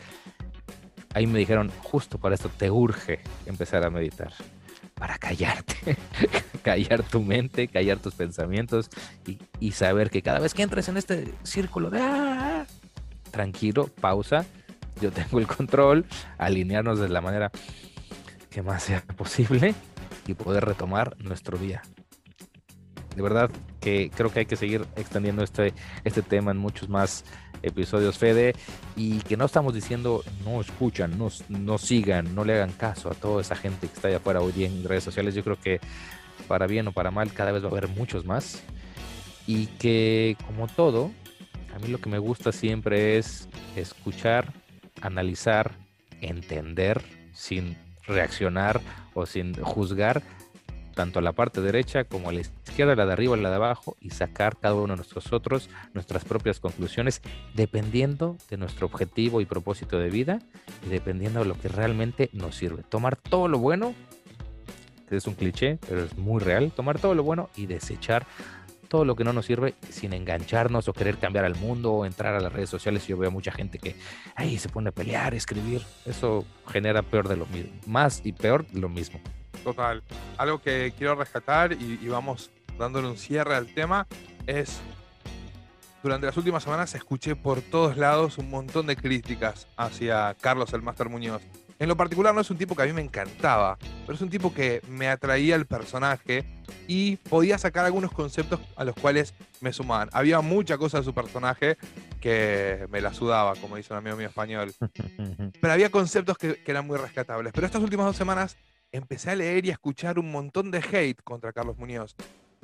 ahí 1.15 1.27
me 1.27 1.39
dijeron 1.39 1.71
justo 1.83 2.19
para 2.19 2.35
esto 2.35 2.51
te 2.51 2.71
urge 2.71 3.21
empezar 3.47 3.85
a 3.85 3.91
meditar 3.91 4.33
para 4.99 5.19
callarte, 5.19 5.97
callar 6.63 7.03
tu 7.03 7.23
mente, 7.23 7.69
callar 7.69 7.99
tus 7.99 8.15
pensamientos 8.15 8.91
y, 9.61 9.73
saber 9.73 10.11
que 10.11 10.23
cada 10.23 10.41
vez 10.41 10.55
que 10.55 10.63
entres 10.63 10.89
en 10.89 10.97
este 10.97 11.35
círculo 11.45 11.91
de 11.91 12.01
ah, 12.01 12.67
tranquilo, 13.31 13.89
pausa, 14.01 14.45
yo 15.01 15.13
tengo 15.13 15.39
el 15.39 15.47
control, 15.47 16.05
alinearnos 16.39 16.99
de 16.99 17.09
la 17.09 17.21
manera 17.21 17.51
que 18.51 18.63
más 18.63 18.83
sea 18.83 19.03
posible 19.17 19.75
y 20.27 20.35
poder 20.35 20.65
retomar 20.65 21.17
nuestro 21.23 21.59
día. 21.59 21.83
De 23.15 23.23
verdad 23.23 23.51
que 23.81 24.11
creo 24.15 24.33
que 24.33 24.41
hay 24.41 24.47
que 24.47 24.57
seguir 24.57 24.87
extendiendo 24.97 25.43
este, 25.43 25.75
este 26.05 26.23
tema 26.23 26.51
en 26.51 26.59
muchos 26.59 26.89
más 26.89 27.25
episodios 27.63 28.19
Fede 28.19 28.55
y 28.97 29.19
que 29.21 29.37
no 29.37 29.45
estamos 29.45 29.75
diciendo 29.75 30.23
no 30.45 30.61
escuchan, 30.61 31.19
no, 31.19 31.29
no 31.49 31.79
sigan, 31.79 32.35
no 32.35 32.45
le 32.45 32.55
hagan 32.55 32.73
caso 32.73 33.11
a 33.11 33.15
toda 33.15 33.41
esa 33.41 33.57
gente 33.57 33.87
que 33.87 33.95
está 33.95 34.09
allá 34.09 34.19
afuera 34.19 34.41
hoy 34.41 34.65
en 34.65 34.85
redes 34.85 35.05
sociales. 35.05 35.35
Yo 35.35 35.45
creo 35.45 35.59
que 35.61 35.81
para 36.47 36.67
bien 36.67 36.89
o 36.89 36.93
para 36.93 37.11
mal 37.11 37.33
cada 37.33 37.53
vez 37.53 37.63
va 37.63 37.69
a 37.69 37.71
haber 37.71 37.89
muchos 37.89 38.25
más 38.25 38.63
y 39.47 39.67
que 39.67 40.37
como 40.47 40.67
todo, 40.67 41.11
a 41.75 41.79
mí 41.79 41.89
lo 41.89 41.99
que 41.99 42.11
me 42.11 42.19
gusta 42.19 42.53
siempre 42.53 43.19
es 43.19 43.49
escuchar, 43.77 44.53
analizar, 45.01 45.73
entender 46.21 47.03
sin 47.33 47.77
reaccionar 48.07 48.81
o 49.15 49.27
sin 49.27 49.55
juzgar 49.63 50.23
tanto 50.99 51.21
a 51.21 51.23
la 51.23 51.31
parte 51.31 51.61
derecha 51.61 52.03
como 52.03 52.29
a 52.29 52.33
la 52.33 52.41
izquierda, 52.41 52.97
la 52.97 53.07
de 53.07 53.13
arriba, 53.13 53.37
la 53.37 53.51
de 53.51 53.55
abajo, 53.55 53.97
y 54.01 54.11
sacar 54.11 54.57
cada 54.57 54.75
uno 54.75 54.97
de 54.97 55.05
nosotros 55.15 55.71
nuestras 55.95 56.25
propias 56.25 56.59
conclusiones, 56.59 57.23
dependiendo 57.55 58.37
de 58.51 58.57
nuestro 58.57 58.87
objetivo 58.87 59.41
y 59.41 59.45
propósito 59.45 60.01
de 60.01 60.11
vida, 60.11 60.41
y 60.85 60.89
dependiendo 60.89 61.39
de 61.39 61.47
lo 61.47 61.57
que 61.57 61.69
realmente 61.69 62.31
nos 62.33 62.57
sirve. 62.57 62.83
Tomar 62.83 63.15
todo 63.15 63.47
lo 63.47 63.61
bueno, 63.61 63.95
que 65.09 65.15
es 65.15 65.29
un 65.29 65.35
cliché, 65.35 65.79
pero 65.89 66.03
es 66.03 66.19
muy 66.19 66.41
real, 66.41 66.73
tomar 66.73 66.99
todo 66.99 67.15
lo 67.15 67.23
bueno 67.23 67.49
y 67.55 67.67
desechar 67.67 68.27
todo 68.89 69.05
lo 69.05 69.15
que 69.15 69.23
no 69.23 69.33
nos 69.33 69.47
sirve 69.47 69.75
sin 69.89 70.13
engancharnos 70.15 70.89
o 70.89 70.93
querer 70.93 71.19
cambiar 71.19 71.45
al 71.45 71.55
mundo 71.55 71.93
o 71.93 72.07
entrar 72.07 72.35
a 72.35 72.41
las 72.41 72.53
redes 72.53 72.71
sociales. 72.71 73.07
Yo 73.07 73.17
veo 73.17 73.31
mucha 73.31 73.53
gente 73.53 73.79
que 73.79 73.95
ahí 74.35 74.59
se 74.59 74.69
pone 74.69 74.89
a 74.89 74.93
pelear, 74.93 75.33
escribir. 75.33 75.81
Eso 76.07 76.45
genera 76.67 77.03
peor 77.03 77.29
de 77.29 77.37
lo 77.37 77.47
mismo, 77.47 77.71
más 77.87 78.21
y 78.25 78.33
peor 78.33 78.67
de 78.67 78.81
lo 78.81 78.89
mismo. 78.89 79.21
Total. 79.65 80.03
Algo 80.37 80.61
que 80.61 80.93
quiero 80.97 81.15
rescatar 81.15 81.73
y, 81.73 82.09
vamos 82.09 82.51
dándole 82.79 83.09
un 83.09 83.17
cierre 83.17 83.57
al 83.57 83.75
tema 83.75 84.07
es 84.47 84.81
durante 86.03 86.27
las 86.27 86.37
últimas 86.37 86.63
semanas 86.63 86.95
escuché 86.95 87.35
por 87.35 87.61
todos 87.61 87.97
lados 87.97 88.39
un 88.39 88.51
montón 88.51 88.87
de 88.87 88.97
críticas 88.97 89.67
hacia 89.77 90.37
Carlos 90.41 90.73
el 90.73 90.83
Master 90.83 91.09
Muñoz. 91.09 91.43
En 91.81 91.89
lo 91.89 91.97
particular 91.97 92.35
no 92.35 92.41
es 92.41 92.51
un 92.51 92.57
tipo 92.57 92.75
que 92.75 92.83
a 92.83 92.87
mí 92.87 92.93
me 92.93 93.03
encantaba, 93.03 93.79
pero 94.05 94.15
es 94.15 94.21
un 94.21 94.31
tipo 94.31 94.53
que 94.53 94.83
me 94.89 95.09
atraía 95.09 95.55
el 95.55 95.67
personaje 95.67 96.45
y 96.89 97.17
podía 97.17 97.57
sacar 97.57 97.85
algunos 97.85 98.11
conceptos 98.11 98.59
a 98.75 98.85
los 98.85 98.97
cuales 98.97 99.33
me 99.61 99.73
sumaban. 99.73 100.09
Había 100.13 100.41
mucha 100.41 100.77
cosa 100.77 100.99
de 100.99 101.05
su 101.05 101.15
personaje 101.15 101.77
que 102.21 102.87
me 102.91 103.01
la 103.01 103.15
sudaba, 103.15 103.55
como 103.57 103.77
dice 103.77 103.93
un 103.93 103.99
amigo 103.99 104.17
mío 104.17 104.29
español. 104.29 104.73
Pero 105.61 105.73
había 105.73 105.91
conceptos 105.91 106.37
que, 106.37 106.63
que 106.63 106.71
eran 106.71 106.87
muy 106.87 106.97
rescatables. 106.97 107.53
Pero 107.53 107.67
estas 107.67 107.83
últimas 107.83 108.07
dos 108.07 108.17
semanas 108.17 108.57
empecé 108.93 109.31
a 109.31 109.37
leer 109.37 109.67
y 109.67 109.71
a 109.71 109.73
escuchar 109.73 110.19
un 110.19 110.31
montón 110.31 110.71
de 110.71 110.79
hate 110.79 111.21
contra 111.23 111.53
Carlos 111.53 111.77
Muñoz. 111.79 112.15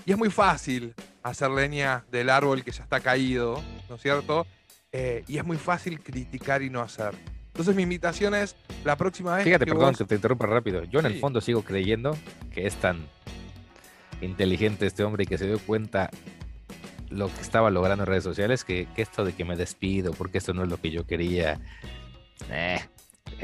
Y 0.07 0.13
es 0.13 0.19
muy 0.19 0.31
fácil 0.31 0.95
hacer 1.23 1.51
leña 1.51 2.05
del 2.11 2.31
árbol 2.31 2.65
que 2.65 2.71
ya 2.73 2.83
está 2.83 3.01
caído, 3.01 3.63
¿no 3.89 3.95
es 3.97 4.03
cierto? 4.03 4.47
Eh, 4.93 5.25
y 5.29 5.39
es 5.39 5.45
muy 5.45 5.57
fácil 5.57 6.01
criticar 6.01 6.63
y 6.63 6.71
no 6.71 6.81
hacer. 6.81 7.15
Entonces 7.47 7.75
mi 7.77 7.83
invitación 7.83 8.35
es 8.35 8.57
la 8.85 8.97
próxima 8.97 9.37
vez. 9.37 9.45
Fíjate, 9.45 9.65
que 9.65 9.71
perdón, 9.73 9.91
vos- 9.91 9.99
que 9.99 10.05
te 10.05 10.15
interrumpa 10.17 10.47
rápido. 10.47 10.83
Yo 10.85 11.01
en 11.01 11.07
el 11.07 11.15
Sí. 11.15 11.21
fondo 11.21 11.41
sigo 11.41 11.63
creyendo 11.63 12.17
que 12.53 12.67
es 12.67 12.75
tan 12.77 13.07
inteligente 14.21 14.87
este 14.87 15.05
hombre 15.05 15.25
y 15.25 15.27
que 15.27 15.39
se 15.39 15.47
dio 15.47 15.59
cuenta 15.61 16.11
lo 17.11 17.33
que 17.33 17.41
estaba 17.43 17.71
logrando 17.71 18.03
en 18.05 18.09
redes 18.09 18.25
sociales 18.25 18.65
que, 18.65 18.89
que 18.97 19.03
esto 19.03 19.25
de 19.25 19.35
que 19.35 19.45
me 19.45 19.57
despido 19.57 20.13
porque 20.13 20.39
esto 20.39 20.53
no 20.53 20.65
es 20.65 20.69
lo 20.69 20.79
que 20.81 20.91
yo 20.91 21.07
quería. 21.07 21.61
eh, 22.51 22.81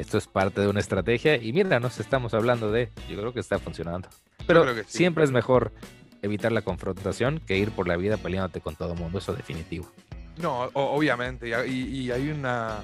esto 0.00 0.18
es 0.18 0.26
parte 0.26 0.60
de 0.60 0.68
una 0.68 0.80
estrategia 0.80 1.36
y 1.36 1.52
mira, 1.52 1.78
nos 1.80 2.00
estamos 2.00 2.34
hablando 2.34 2.70
de, 2.72 2.90
yo 3.08 3.16
creo 3.18 3.32
que 3.32 3.40
está 3.40 3.58
funcionando. 3.58 4.08
Pero 4.46 4.64
que 4.74 4.84
sí. 4.84 4.98
siempre 4.98 5.24
es 5.24 5.30
mejor 5.30 5.72
evitar 6.22 6.52
la 6.52 6.62
confrontación 6.62 7.40
que 7.46 7.56
ir 7.56 7.70
por 7.70 7.86
la 7.88 7.96
vida 7.96 8.16
peleándote 8.16 8.60
con 8.60 8.76
todo 8.76 8.94
el 8.94 8.98
mundo, 8.98 9.18
eso 9.18 9.34
definitivo. 9.34 9.90
No, 10.38 10.64
o- 10.72 10.96
obviamente. 10.96 11.48
Y, 11.68 12.10
hay 12.10 12.30
una, 12.30 12.78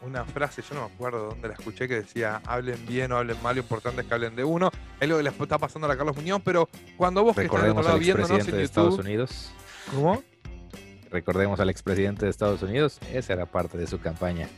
una 0.00 0.24
frase, 0.24 0.62
yo 0.62 0.74
no 0.76 0.88
me 0.88 0.94
acuerdo 0.94 1.28
dónde 1.30 1.48
la 1.48 1.54
escuché, 1.54 1.88
que 1.88 1.94
decía, 1.96 2.40
hablen 2.46 2.86
bien 2.86 3.12
o 3.12 3.16
hablen 3.18 3.36
mal, 3.42 3.56
lo 3.56 3.62
importante 3.62 4.02
es 4.02 4.06
que 4.06 4.14
hablen 4.14 4.36
de 4.36 4.44
uno. 4.44 4.70
Es 5.00 5.08
lo 5.08 5.16
que 5.16 5.22
le 5.24 5.30
está 5.30 5.58
pasando 5.58 5.90
a 5.90 5.96
Carlos 5.96 6.16
Muñoz, 6.16 6.40
pero 6.44 6.68
cuando 6.96 7.22
vos 7.24 7.34
que 7.36 7.42
estás 7.42 7.52
Recordemos 7.60 7.84
lado 7.84 7.96
al 7.96 8.00
viéndonos 8.00 8.48
en 8.48 8.56
de 8.56 8.62
Estados. 8.62 8.98
Unidos. 8.98 9.50
¿Cómo? 9.92 10.22
Recordemos 11.10 11.60
al 11.60 11.68
expresidente 11.70 12.24
de 12.24 12.30
Estados 12.30 12.62
Unidos, 12.62 12.98
esa 13.12 13.32
era 13.34 13.46
parte 13.46 13.76
de 13.76 13.86
su 13.86 14.00
campaña. 14.00 14.48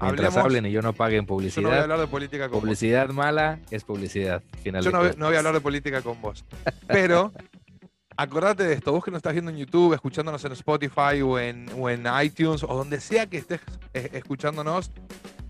Mientras 0.00 0.34
Hablemos- 0.36 0.44
hablen 0.44 0.66
y 0.66 0.72
yo 0.72 0.82
no 0.82 0.92
paguen 0.92 1.24
Yo 1.26 1.32
no 1.32 1.36
voy 1.36 1.46
a 1.46 1.50
publicidad, 1.50 1.82
hablar 1.82 2.00
de 2.00 2.06
política 2.06 2.44
con 2.44 2.52
vos. 2.52 2.60
publicidad 2.60 3.08
mala 3.10 3.58
es 3.70 3.82
publicidad. 3.84 4.42
Final 4.62 4.82
Yo 4.84 4.90
no, 4.90 5.02
no 5.02 5.26
voy 5.26 5.34
a 5.34 5.38
hablar 5.38 5.54
de 5.54 5.60
política 5.60 6.02
con 6.02 6.20
vos. 6.20 6.44
Pero 6.86 7.32
acordate 8.16 8.64
de 8.64 8.74
esto, 8.74 8.92
vos 8.92 9.04
que 9.04 9.10
nos 9.10 9.18
estás 9.18 9.32
viendo 9.32 9.50
en 9.50 9.56
YouTube, 9.56 9.94
escuchándonos 9.94 10.44
en 10.44 10.52
Spotify 10.52 11.22
o 11.24 11.38
en, 11.38 11.66
o 11.78 11.88
en 11.88 12.04
iTunes 12.22 12.62
o 12.62 12.66
donde 12.68 13.00
sea 13.00 13.26
que 13.26 13.38
estés 13.38 13.60
eh, 13.94 14.10
escuchándonos, 14.12 14.90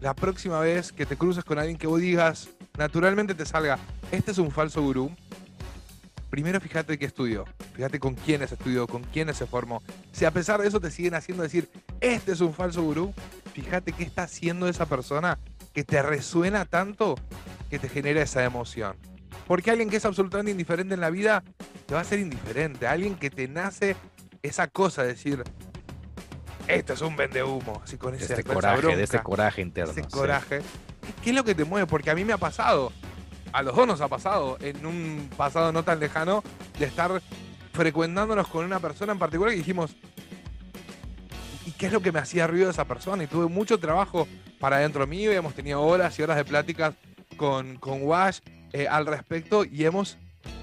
la 0.00 0.14
próxima 0.14 0.61
vez 0.61 0.92
que 0.92 1.06
te 1.06 1.16
cruces 1.16 1.42
con 1.44 1.59
alguien 1.59 1.76
que 1.78 1.87
vos 1.87 2.00
digas, 2.00 2.48
naturalmente 2.78 3.35
te 3.35 3.46
salga, 3.46 3.78
este 4.12 4.30
es 4.30 4.38
un 4.38 4.50
falso 4.50 4.82
gurú, 4.82 5.11
primero 6.30 6.61
fíjate 6.61 6.98
qué 6.98 7.06
estudió, 7.06 7.44
fíjate 7.74 7.98
con 7.98 8.14
quiénes 8.14 8.52
estudió, 8.52 8.87
con 8.87 9.02
quiénes 9.04 9.37
se 9.37 9.46
formó. 9.46 9.82
Si 10.12 10.24
a 10.24 10.30
pesar 10.30 10.61
de 10.61 10.68
eso 10.68 10.80
te 10.80 10.90
siguen 10.90 11.14
haciendo 11.14 11.42
decir, 11.42 11.68
este 12.00 12.32
es 12.32 12.40
un 12.40 12.52
falso 12.52 12.82
gurú, 12.82 13.14
fíjate 13.62 13.92
qué 13.92 14.03
está 14.03 14.25
haciendo 14.25 14.69
esa 14.69 14.85
persona 14.85 15.38
que 15.73 15.83
te 15.83 16.03
resuena 16.03 16.66
tanto 16.66 17.14
que 17.71 17.79
te 17.79 17.88
genera 17.88 18.21
esa 18.21 18.45
emoción. 18.45 18.97
Porque 19.47 19.71
alguien 19.71 19.88
que 19.88 19.97
es 19.97 20.05
absolutamente 20.05 20.51
indiferente 20.51 20.92
en 20.92 21.01
la 21.01 21.09
vida 21.09 21.42
te 21.87 21.95
va 21.95 22.01
a 22.01 22.05
ser 22.05 22.19
indiferente. 22.19 22.87
Alguien 22.87 23.16
que 23.16 23.31
te 23.31 23.49
nace 23.49 23.97
esa 24.42 24.69
cosa 24.69 25.03
de 25.03 25.09
decir, 25.09 25.42
esto 26.69 26.92
es 26.92 27.01
un 27.01 27.16
vendehumo, 27.16 27.81
así 27.83 27.97
con 27.97 28.12
De 28.12 28.19
ese 28.19 28.35
este 28.35 28.42
esa 28.42 28.55
coraje, 28.55 28.95
de 28.95 29.07
bronca, 29.07 29.23
coraje 29.23 29.62
interno. 29.62 29.92
ese 29.92 30.03
sí. 30.03 30.09
coraje. 30.11 30.61
¿Qué 31.25 31.31
es 31.31 31.37
lo 31.37 31.45
que 31.45 31.55
te 31.55 31.64
mueve? 31.64 31.87
Porque 31.87 32.11
a 32.11 32.14
mí 32.14 32.27
me 32.27 32.35
ha 32.35 32.38
pasado, 32.38 32.92
a 33.53 33.62
los 33.62 33.75
dos 33.75 33.87
nos 33.87 34.03
ha 34.03 34.09
pasado, 34.09 34.59
en 34.61 34.85
un 34.85 35.31
pasado 35.35 35.73
no 35.73 35.83
tan 35.83 35.99
lejano, 35.99 36.42
de 36.79 36.85
estar 36.85 37.23
frecuentándonos 37.73 38.49
con 38.49 38.66
una 38.66 38.81
persona 38.81 39.12
en 39.12 39.19
particular 39.19 39.55
y 39.55 39.59
dijimos, 39.59 39.97
¿y 40.15 40.15
qué 41.79 41.87
es 41.87 41.93
lo 41.93 42.01
que 42.01 42.12
me 42.12 42.19
hacía 42.19 42.47
ruido 42.47 42.67
de 42.67 42.73
esa 42.73 42.87
persona? 42.87 43.25
Y 43.25 43.27
tuve 43.27 43.47
mucho 43.49 43.79
trabajo 43.79 44.27
para 44.59 44.79
dentro 44.79 45.07
mío 45.07 45.33
y 45.33 45.37
hemos 45.37 45.55
tenido 45.55 45.83
horas 45.83 46.19
y 46.19 46.23
horas 46.23 46.37
de 46.37 46.45
pláticas 46.45 46.95
con, 47.37 47.77
con 47.77 48.03
Wash 48.03 48.41
eh, 48.73 48.89
al 48.89 49.07
respecto 49.07 49.65
y 49.65 49.85
hemos 49.85 50.17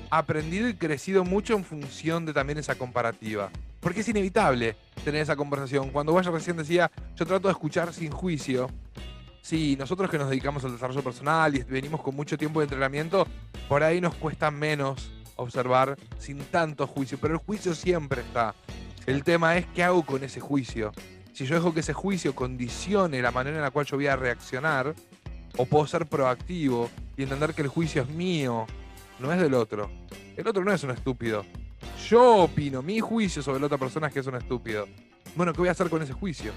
aprendido 0.10 0.68
y 0.68 0.76
crecido 0.76 1.24
mucho 1.24 1.56
en 1.56 1.64
función 1.64 2.26
de 2.26 2.34
también 2.34 2.60
esa 2.60 2.76
comparativa. 2.76 3.50
Porque 3.80 4.02
es 4.02 4.10
inevitable 4.10 4.76
tener 5.04 5.22
esa 5.22 5.36
conversación. 5.36 5.90
Cuando 5.90 6.14
Wash 6.14 6.28
recién 6.28 6.58
decía, 6.58 6.92
yo 7.16 7.26
trato 7.26 7.48
de 7.48 7.52
escuchar 7.52 7.94
sin 7.94 8.12
juicio, 8.12 8.70
Sí, 9.44 9.76
nosotros 9.78 10.10
que 10.10 10.18
nos 10.18 10.30
dedicamos 10.30 10.64
al 10.64 10.72
desarrollo 10.72 11.04
personal 11.04 11.54
y 11.54 11.64
venimos 11.64 12.02
con 12.02 12.16
mucho 12.16 12.38
tiempo 12.38 12.62
de 12.62 12.64
entrenamiento, 12.64 13.28
por 13.68 13.84
ahí 13.84 14.00
nos 14.00 14.16
cuesta 14.16 14.50
menos 14.50 15.12
observar 15.36 15.98
sin 16.18 16.40
tanto 16.46 16.88
juicio, 16.88 17.18
pero 17.20 17.34
el 17.34 17.42
juicio 17.42 17.76
siempre 17.76 18.22
está. 18.22 18.56
El 19.06 19.24
tema 19.24 19.58
es 19.58 19.66
qué 19.68 19.84
hago 19.84 20.06
con 20.06 20.24
ese 20.24 20.40
juicio. 20.40 20.94
Si 21.34 21.46
yo 21.46 21.56
dejo 21.56 21.74
que 21.74 21.82
ese 21.82 21.94
juicio 21.94 22.34
condicione 22.34 23.22
la 23.22 23.32
manera 23.32 23.58
en 23.58 23.64
la 23.64 23.72
cual 23.72 23.86
yo 23.86 23.98
voy 23.98 24.08
a 24.08 24.16
reaccionar, 24.16 24.94
o 25.58 25.66
puedo 25.66 25.86
ser 25.88 26.06
proactivo 26.06 26.90
y 27.18 27.24
entender 27.24 27.54
que 27.54 27.64
el 27.64 27.68
juicio 27.68 28.04
es 28.04 28.10
mío, 28.10 28.66
no 29.20 29.34
es 29.34 29.40
del 29.40 29.54
otro. 29.54 29.92
El 30.38 30.48
otro 30.48 30.64
no 30.64 30.72
es 30.72 30.84
un 30.84 30.92
estúpido. 30.92 31.46
Yo 32.08 32.44
opino, 32.44 32.82
mi 32.82 33.00
juicio 33.00 33.44
sobre 33.44 33.60
la 33.60 33.66
otra 33.66 33.78
persona 33.78 34.08
es 34.08 34.14
que 34.14 34.20
es 34.20 34.28
un 34.28 34.36
estúpido. 34.36 34.88
Bueno, 35.36 35.52
¿qué 35.52 35.60
voy 35.60 35.68
a 35.68 35.72
hacer 35.72 35.90
con 35.90 36.02
ese 36.02 36.14
juicio? 36.14 36.54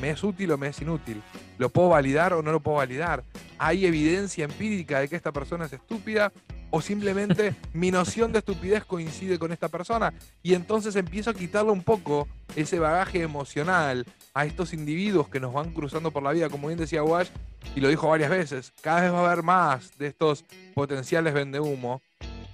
¿Me 0.00 0.10
es 0.10 0.22
útil 0.22 0.52
o 0.52 0.58
me 0.58 0.68
es 0.68 0.80
inútil? 0.80 1.20
¿Lo 1.58 1.68
puedo 1.68 1.88
validar 1.88 2.32
o 2.32 2.42
no 2.42 2.52
lo 2.52 2.60
puedo 2.60 2.76
validar? 2.76 3.24
¿Hay 3.58 3.86
evidencia 3.86 4.44
empírica 4.44 5.00
de 5.00 5.08
que 5.08 5.16
esta 5.16 5.32
persona 5.32 5.66
es 5.66 5.72
estúpida? 5.72 6.32
¿O 6.70 6.82
simplemente 6.82 7.54
mi 7.72 7.90
noción 7.90 8.30
de 8.30 8.40
estupidez 8.40 8.84
coincide 8.84 9.38
con 9.38 9.52
esta 9.52 9.68
persona? 9.68 10.12
Y 10.42 10.52
entonces 10.52 10.96
empiezo 10.96 11.30
a 11.30 11.34
quitarle 11.34 11.72
un 11.72 11.82
poco 11.82 12.28
ese 12.56 12.78
bagaje 12.78 13.22
emocional 13.22 14.04
a 14.34 14.44
estos 14.44 14.74
individuos 14.74 15.28
que 15.28 15.40
nos 15.40 15.54
van 15.54 15.72
cruzando 15.72 16.10
por 16.10 16.22
la 16.22 16.32
vida, 16.32 16.50
como 16.50 16.68
bien 16.68 16.78
decía 16.78 17.02
Wash, 17.02 17.28
y 17.74 17.80
lo 17.80 17.88
dijo 17.88 18.08
varias 18.08 18.30
veces, 18.30 18.72
cada 18.82 19.00
vez 19.00 19.12
va 19.12 19.20
a 19.20 19.32
haber 19.32 19.42
más 19.42 19.96
de 19.96 20.08
estos 20.08 20.44
potenciales 20.74 21.32
vendehumo. 21.32 22.02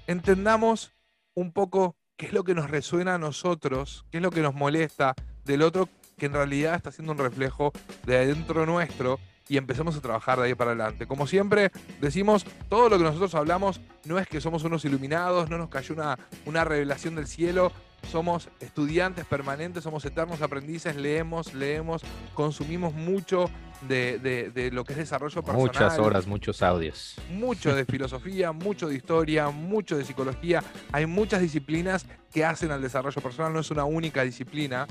Entendamos 0.06 0.92
un 1.34 1.52
poco 1.52 1.96
qué 2.16 2.26
es 2.26 2.32
lo 2.32 2.44
que 2.44 2.54
nos 2.54 2.70
resuena 2.70 3.16
a 3.16 3.18
nosotros, 3.18 4.06
qué 4.12 4.18
es 4.18 4.22
lo 4.22 4.30
que 4.30 4.42
nos 4.42 4.54
molesta 4.54 5.14
del 5.44 5.62
otro, 5.62 5.88
que 6.16 6.26
en 6.26 6.34
realidad 6.34 6.76
está 6.76 6.92
siendo 6.92 7.12
un 7.12 7.18
reflejo 7.18 7.72
de 8.06 8.16
adentro 8.16 8.64
nuestro 8.64 9.18
y 9.48 9.56
empecemos 9.56 9.96
a 9.96 10.00
trabajar 10.00 10.38
de 10.38 10.46
ahí 10.46 10.54
para 10.54 10.70
adelante. 10.72 11.06
Como 11.06 11.26
siempre 11.26 11.70
decimos, 12.00 12.44
todo 12.68 12.88
lo 12.88 12.96
que 12.98 13.04
nosotros 13.04 13.34
hablamos 13.34 13.80
no 14.04 14.18
es 14.18 14.26
que 14.26 14.40
somos 14.40 14.64
unos 14.64 14.84
iluminados, 14.84 15.50
no 15.50 15.58
nos 15.58 15.68
cayó 15.68 15.94
una, 15.94 16.18
una 16.46 16.64
revelación 16.64 17.14
del 17.14 17.26
cielo, 17.26 17.70
somos 18.10 18.48
estudiantes 18.60 19.24
permanentes, 19.24 19.82
somos 19.84 20.04
eternos 20.04 20.40
aprendices, 20.42 20.96
leemos, 20.96 21.54
leemos, 21.54 22.02
consumimos 22.34 22.92
mucho 22.94 23.50
de, 23.88 24.18
de- 24.18 24.50
de 24.50 24.70
lo 24.70 24.84
que 24.84 24.92
es 24.92 24.98
desarrollo 24.98 25.42
personal 25.42 25.60
Muchas 25.60 25.98
horas, 25.98 26.26
muchos 26.26 26.62
audios. 26.62 27.16
mucho 27.30 27.74
de 27.74 27.84
filosofía, 27.84 28.52
mucho 28.52 28.88
de 28.88 28.94
historia, 28.96 29.48
mucho 29.50 29.96
de 29.96 30.04
psicología. 30.04 30.62
Hay 30.92 31.06
muchas 31.06 31.40
disciplinas 31.42 32.06
que 32.32 32.44
hacen 32.44 32.70
al 32.70 32.80
desarrollo 32.82 33.20
personal, 33.22 33.52
no 33.52 33.60
es 33.60 33.70
una 33.70 33.84
única 33.84 34.22
disciplina. 34.22 34.86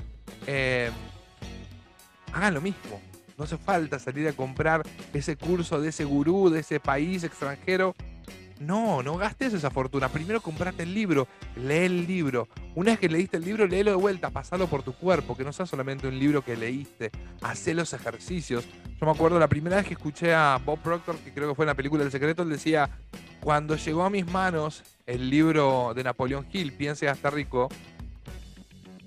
Eh, 0.46 0.90
hagan 2.32 2.54
lo 2.54 2.60
mismo. 2.60 3.00
No 3.36 3.44
hace 3.44 3.58
falta 3.58 3.98
salir 3.98 4.28
a 4.28 4.32
comprar 4.32 4.82
ese 5.12 5.36
curso 5.36 5.80
de 5.80 5.88
ese 5.88 6.04
gurú, 6.04 6.50
de 6.50 6.60
ese 6.60 6.78
país 6.78 7.24
extranjero. 7.24 7.94
No, 8.60 9.02
no 9.02 9.16
gastes 9.16 9.52
esa 9.52 9.70
fortuna. 9.70 10.08
Primero 10.08 10.40
comprate 10.40 10.84
el 10.84 10.94
libro, 10.94 11.26
lee 11.56 11.86
el 11.86 12.06
libro. 12.06 12.48
Una 12.76 12.92
vez 12.92 13.00
que 13.00 13.08
leíste 13.08 13.36
el 13.36 13.44
libro, 13.44 13.66
léelo 13.66 13.90
de 13.90 13.96
vuelta, 13.96 14.30
pasalo 14.30 14.68
por 14.68 14.84
tu 14.84 14.92
cuerpo, 14.92 15.36
que 15.36 15.42
no 15.42 15.52
sea 15.52 15.66
solamente 15.66 16.06
un 16.06 16.18
libro 16.18 16.42
que 16.44 16.56
leíste. 16.56 17.10
Hacé 17.42 17.74
los 17.74 17.92
ejercicios. 17.92 18.64
Yo 19.00 19.06
me 19.06 19.10
acuerdo 19.10 19.40
la 19.40 19.48
primera 19.48 19.76
vez 19.76 19.86
que 19.86 19.94
escuché 19.94 20.32
a 20.32 20.60
Bob 20.64 20.78
Proctor, 20.78 21.16
que 21.18 21.32
creo 21.32 21.48
que 21.48 21.54
fue 21.56 21.64
en 21.64 21.68
la 21.68 21.74
película 21.74 22.04
El 22.04 22.12
Secreto, 22.12 22.42
él 22.42 22.50
decía, 22.50 22.88
cuando 23.40 23.74
llegó 23.74 24.04
a 24.04 24.10
mis 24.10 24.26
manos 24.30 24.84
el 25.04 25.28
libro 25.28 25.92
de 25.94 26.04
Napoleón 26.04 26.46
Hill, 26.52 26.72
Piense 26.72 27.08
hasta 27.08 27.30
rico, 27.30 27.68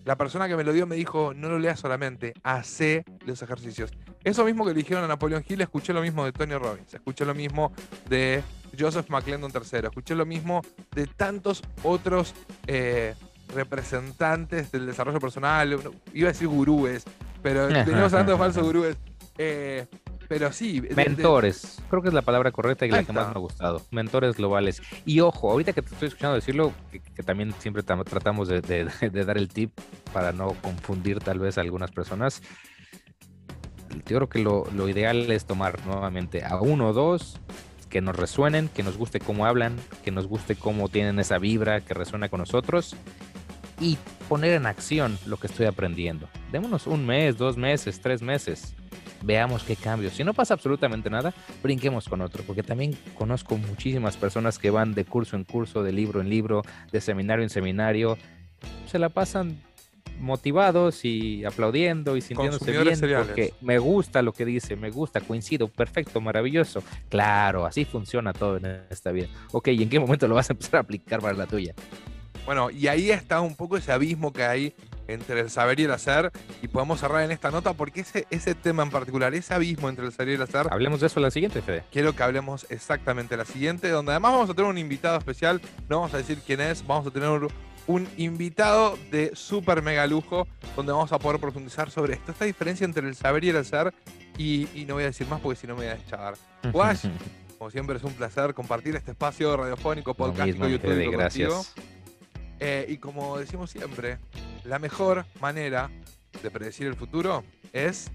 la 0.08 0.16
persona 0.16 0.48
que 0.48 0.56
me 0.56 0.64
lo 0.64 0.72
dio 0.72 0.88
me 0.88 0.96
dijo, 0.96 1.34
no 1.34 1.50
lo 1.50 1.60
leas 1.60 1.82
solamente, 1.82 2.34
hace 2.42 3.04
los 3.26 3.42
ejercicios. 3.42 3.92
Eso 4.28 4.44
mismo 4.46 4.66
que 4.66 4.72
le 4.72 4.78
dijeron 4.78 5.04
a 5.04 5.08
Napoleón 5.08 5.44
Hill, 5.48 5.62
escuché 5.62 5.94
lo 5.94 6.02
mismo 6.02 6.26
de 6.26 6.32
Tony 6.34 6.54
Robbins, 6.56 6.94
escuché 6.94 7.24
lo 7.26 7.34
mismo 7.34 7.72
de 8.10 8.44
Joseph 8.78 9.10
McClendon 9.10 9.52
III, 9.54 9.80
escuché 9.88 10.16
lo 10.16 10.26
mismo 10.26 10.62
de 10.94 11.08
tantos 11.08 11.64
otros 11.84 12.34
eh, 12.68 13.16
representantes 13.56 14.72
del 14.72 14.86
desarrollo 14.86 15.20
personal, 15.20 15.80
iba 16.14 16.30
a 16.30 16.32
decir 16.34 16.48
gurúes, 16.48 17.06
pero 17.42 17.68
teníamos 17.68 18.12
hablando 18.14 18.34
de 18.34 18.38
falsos 18.38 18.64
gurúes. 18.64 18.98
Eh, 19.38 19.86
pero 20.28 20.52
sí. 20.52 20.82
de- 20.82 20.90
de- 20.90 20.96
Mentores, 20.96 21.80
creo 21.90 22.02
que 22.02 22.10
es 22.10 22.14
la 22.14 22.22
palabra 22.22 22.52
correcta 22.52 22.86
y 22.86 22.90
la 22.92 22.98
Ahí 22.98 23.06
que 23.06 23.14
más 23.14 23.28
me 23.28 23.36
ha 23.36 23.40
gustado. 23.40 23.82
Mentores 23.92 24.36
globales. 24.36 24.82
Y 25.06 25.22
ojo, 25.22 25.50
ahorita 25.52 25.72
que 25.72 25.82
te 25.82 25.94
estoy 25.94 26.10
escuchando 26.10 26.36
decirlo, 26.36 26.74
que, 26.92 27.00
que 27.00 27.24
también 27.24 27.54
siempre 27.60 27.82
tam- 27.86 28.04
tratamos 28.04 28.50
de, 28.50 28.60
de- 28.60 28.90
de 29.10 29.24
dar 29.26 29.38
el 29.38 29.48
tip 29.48 29.72
para 30.12 30.34
no 30.34 30.48
confundir 30.62 31.20
tal 31.20 31.40
vez 31.40 31.58
a 31.58 31.62
algunas 31.62 31.92
personas. 31.92 32.42
Yo 34.06 34.18
creo 34.18 34.30
que 34.30 34.40
lo, 34.40 34.90
ideal 34.90 35.30
es 35.32 35.46
tomar 35.46 35.86
nuevamente 35.86 36.44
a 36.44 36.60
uno 36.60 36.90
o 36.90 36.94
dos 36.94 37.40
que 37.90 38.02
nos 38.02 38.16
resuenen, 38.16 38.70
que 38.70 38.84
nos 38.84 38.98
guste 38.98 39.20
cómo 39.20 39.46
hablan, 39.46 39.76
que 40.04 40.12
nos 40.12 40.28
guste 40.28 40.56
cómo 40.56 40.90
tienen 40.90 41.20
esa 41.20 41.38
vibra 41.38 41.82
que 41.82 41.94
resuena 41.94 42.30
con 42.30 42.40
nosotros 42.40 42.96
y 43.80 43.98
poner 44.28 44.54
en 44.54 44.66
acción 44.66 45.18
lo 45.26 45.38
que 45.38 45.48
estoy 45.48 45.66
aprendiendo. 45.66 46.28
Démonos 46.52 46.88
un 46.88 47.06
mes, 47.06 47.38
dos 47.38 47.58
meses, 47.58 48.02
tres 48.02 48.22
meses. 48.22 48.76
Veamos 49.24 49.64
qué 49.64 49.76
cambios. 49.76 50.14
Si 50.14 50.24
no 50.24 50.34
pasa 50.34 50.54
absolutamente 50.54 51.10
nada, 51.10 51.34
brinquemos 51.64 52.08
con 52.08 52.22
otro, 52.22 52.44
porque 52.46 52.64
también 52.64 52.98
conozco 53.16 53.58
muchísimas 53.58 54.16
personas 54.18 54.60
que 54.60 54.70
van 54.70 54.94
de 54.94 55.06
curso 55.06 55.36
en 55.36 55.44
curso, 55.44 55.82
de 55.84 55.92
libro 55.92 56.22
en 56.22 56.30
libro, 56.30 56.62
de 56.92 57.02
seminario 57.02 57.44
en 57.44 57.50
seminario. 57.50 58.18
Se 58.86 59.00
la 59.00 59.10
pasan 59.10 59.62
motivados 60.20 61.06
y 61.06 61.46
aplaudiendo 61.46 62.18
y 62.18 62.22
sintiéndose 62.22 62.72
bien 62.72 63.00
porque 63.00 63.54
me 63.62 63.80
gusta 63.80 64.22
lo 64.22 64.34
que 64.34 64.46
dice, 64.46 64.76
me 64.76 64.90
gusta, 64.90 65.22
coincido, 65.22 65.68
perfecto, 65.68 66.22
maravilloso. 66.22 66.84
Claro, 67.10 67.66
así 67.66 67.86
funciona 67.86 68.34
todo 68.34 68.58
en 68.58 68.66
esta 68.90 69.12
vida. 69.12 69.28
Ok, 69.52 69.70
¿y 69.70 69.84
en 69.84 69.90
qué 69.90 70.00
momento 70.00 70.28
lo 70.28 70.36
vas 70.36 70.50
a 70.50 70.54
empezar 70.54 70.78
a 70.78 70.80
aplicar 70.82 71.22
para 71.22 71.34
la 71.36 71.46
tuya? 71.46 71.74
Bueno, 72.46 72.70
y 72.70 72.88
ahí 72.88 73.12
está 73.12 73.42
un 73.42 73.56
poco 73.56 73.76
ese 73.76 73.92
abismo 73.92 74.32
que 74.32 74.44
hay 74.44 74.74
entre 75.08 75.42
el 75.42 75.50
saber 75.50 75.80
y 75.80 75.84
el 75.84 75.92
hacer, 75.92 76.32
y 76.62 76.68
podemos 76.68 77.00
cerrar 77.00 77.24
en 77.24 77.32
esta 77.32 77.52
nota 77.52 77.74
porque 77.74 78.02
ese, 78.02 78.28
ese 78.30 78.56
tema 78.56 78.84
en 78.84 78.90
particular, 78.90 79.34
ese 79.34 79.54
abismo 79.54 79.90
entre 79.90 80.06
el 80.06 80.12
saber 80.12 80.30
y 80.30 80.34
el 80.36 80.42
hacer. 80.42 80.68
Hablemos 80.70 81.00
de 81.00 81.08
eso 81.08 81.20
en 81.20 81.24
la 81.24 81.32
siguiente, 81.32 81.62
Fede. 81.62 81.84
Quiero 81.92 82.14
que 82.14 82.24
hablemos 82.24 82.66
exactamente 82.70 83.36
en 83.36 83.40
la 83.40 83.46
siguiente, 83.46 83.90
donde 83.90 84.12
además 84.12 84.34
vamos 84.34 84.50
a 84.50 84.54
tener 84.54 84.70
un 84.70 84.78
invitado 84.78 85.18
especial, 85.18 85.62
no 85.90 85.98
vamos 85.98 86.14
a 86.14 86.18
decir 86.18 86.40
quién 86.46 86.62
es, 86.62 86.86
vamos 86.86 87.08
a 87.08 87.12
tener 87.12 87.30
un, 87.30 87.50
un 87.88 88.08
invitado 88.18 88.98
de 89.12 89.32
súper 89.36 89.82
mega 89.82 90.06
lujo, 90.06 90.48
donde 90.76 90.92
vamos 90.92 91.12
a 91.12 91.20
poder 91.20 91.40
profundizar 91.40 91.90
sobre 91.90 92.14
esto, 92.14 92.32
esta 92.32 92.46
diferencia 92.46 92.86
entre 92.86 93.08
el 93.08 93.16
saber 93.16 93.44
y 93.44 93.50
el 93.50 93.58
hacer. 93.58 93.94
Y, 94.38 94.68
no 94.88 94.96
voy 94.96 95.04
a 95.04 95.08
decir 95.08 95.28
más 95.28 95.42
porque 95.42 95.60
si 95.60 95.68
no 95.68 95.74
me 95.76 95.86
voy 95.86 95.92
a 95.92 95.96
deschavar. 95.96 96.36
Wash, 96.74 97.08
como 97.58 97.72
siempre 97.72 97.98
es 97.98 98.04
un 98.04 98.14
placer 98.14 98.54
compartir 98.54 98.96
este 98.96 99.12
espacio 99.12 99.56
radiofónico, 99.58 100.14
podcast, 100.14 100.48
YouTube. 100.48 101.12
gracias. 101.12 101.74
Eh, 102.60 102.86
y 102.90 102.98
como 102.98 103.38
decimos 103.38 103.72
siempre, 103.72 104.18
la 104.64 104.80
mejor 104.80 105.26
manera 105.40 105.90
de 106.42 106.52
predecir 106.52 106.88
el 106.88 106.96
futuro 106.96 107.44
es 107.74 108.12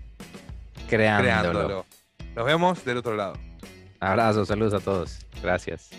creándolo. 0.89 1.87
Nos 2.35 2.45
vemos 2.45 2.85
del 2.85 2.99
otro 2.99 3.17
lado. 3.17 3.35
Abrazos, 4.01 4.49
saludos 4.49 4.75
a 4.75 4.81
todos. 4.81 5.27
Gracias. 5.43 5.91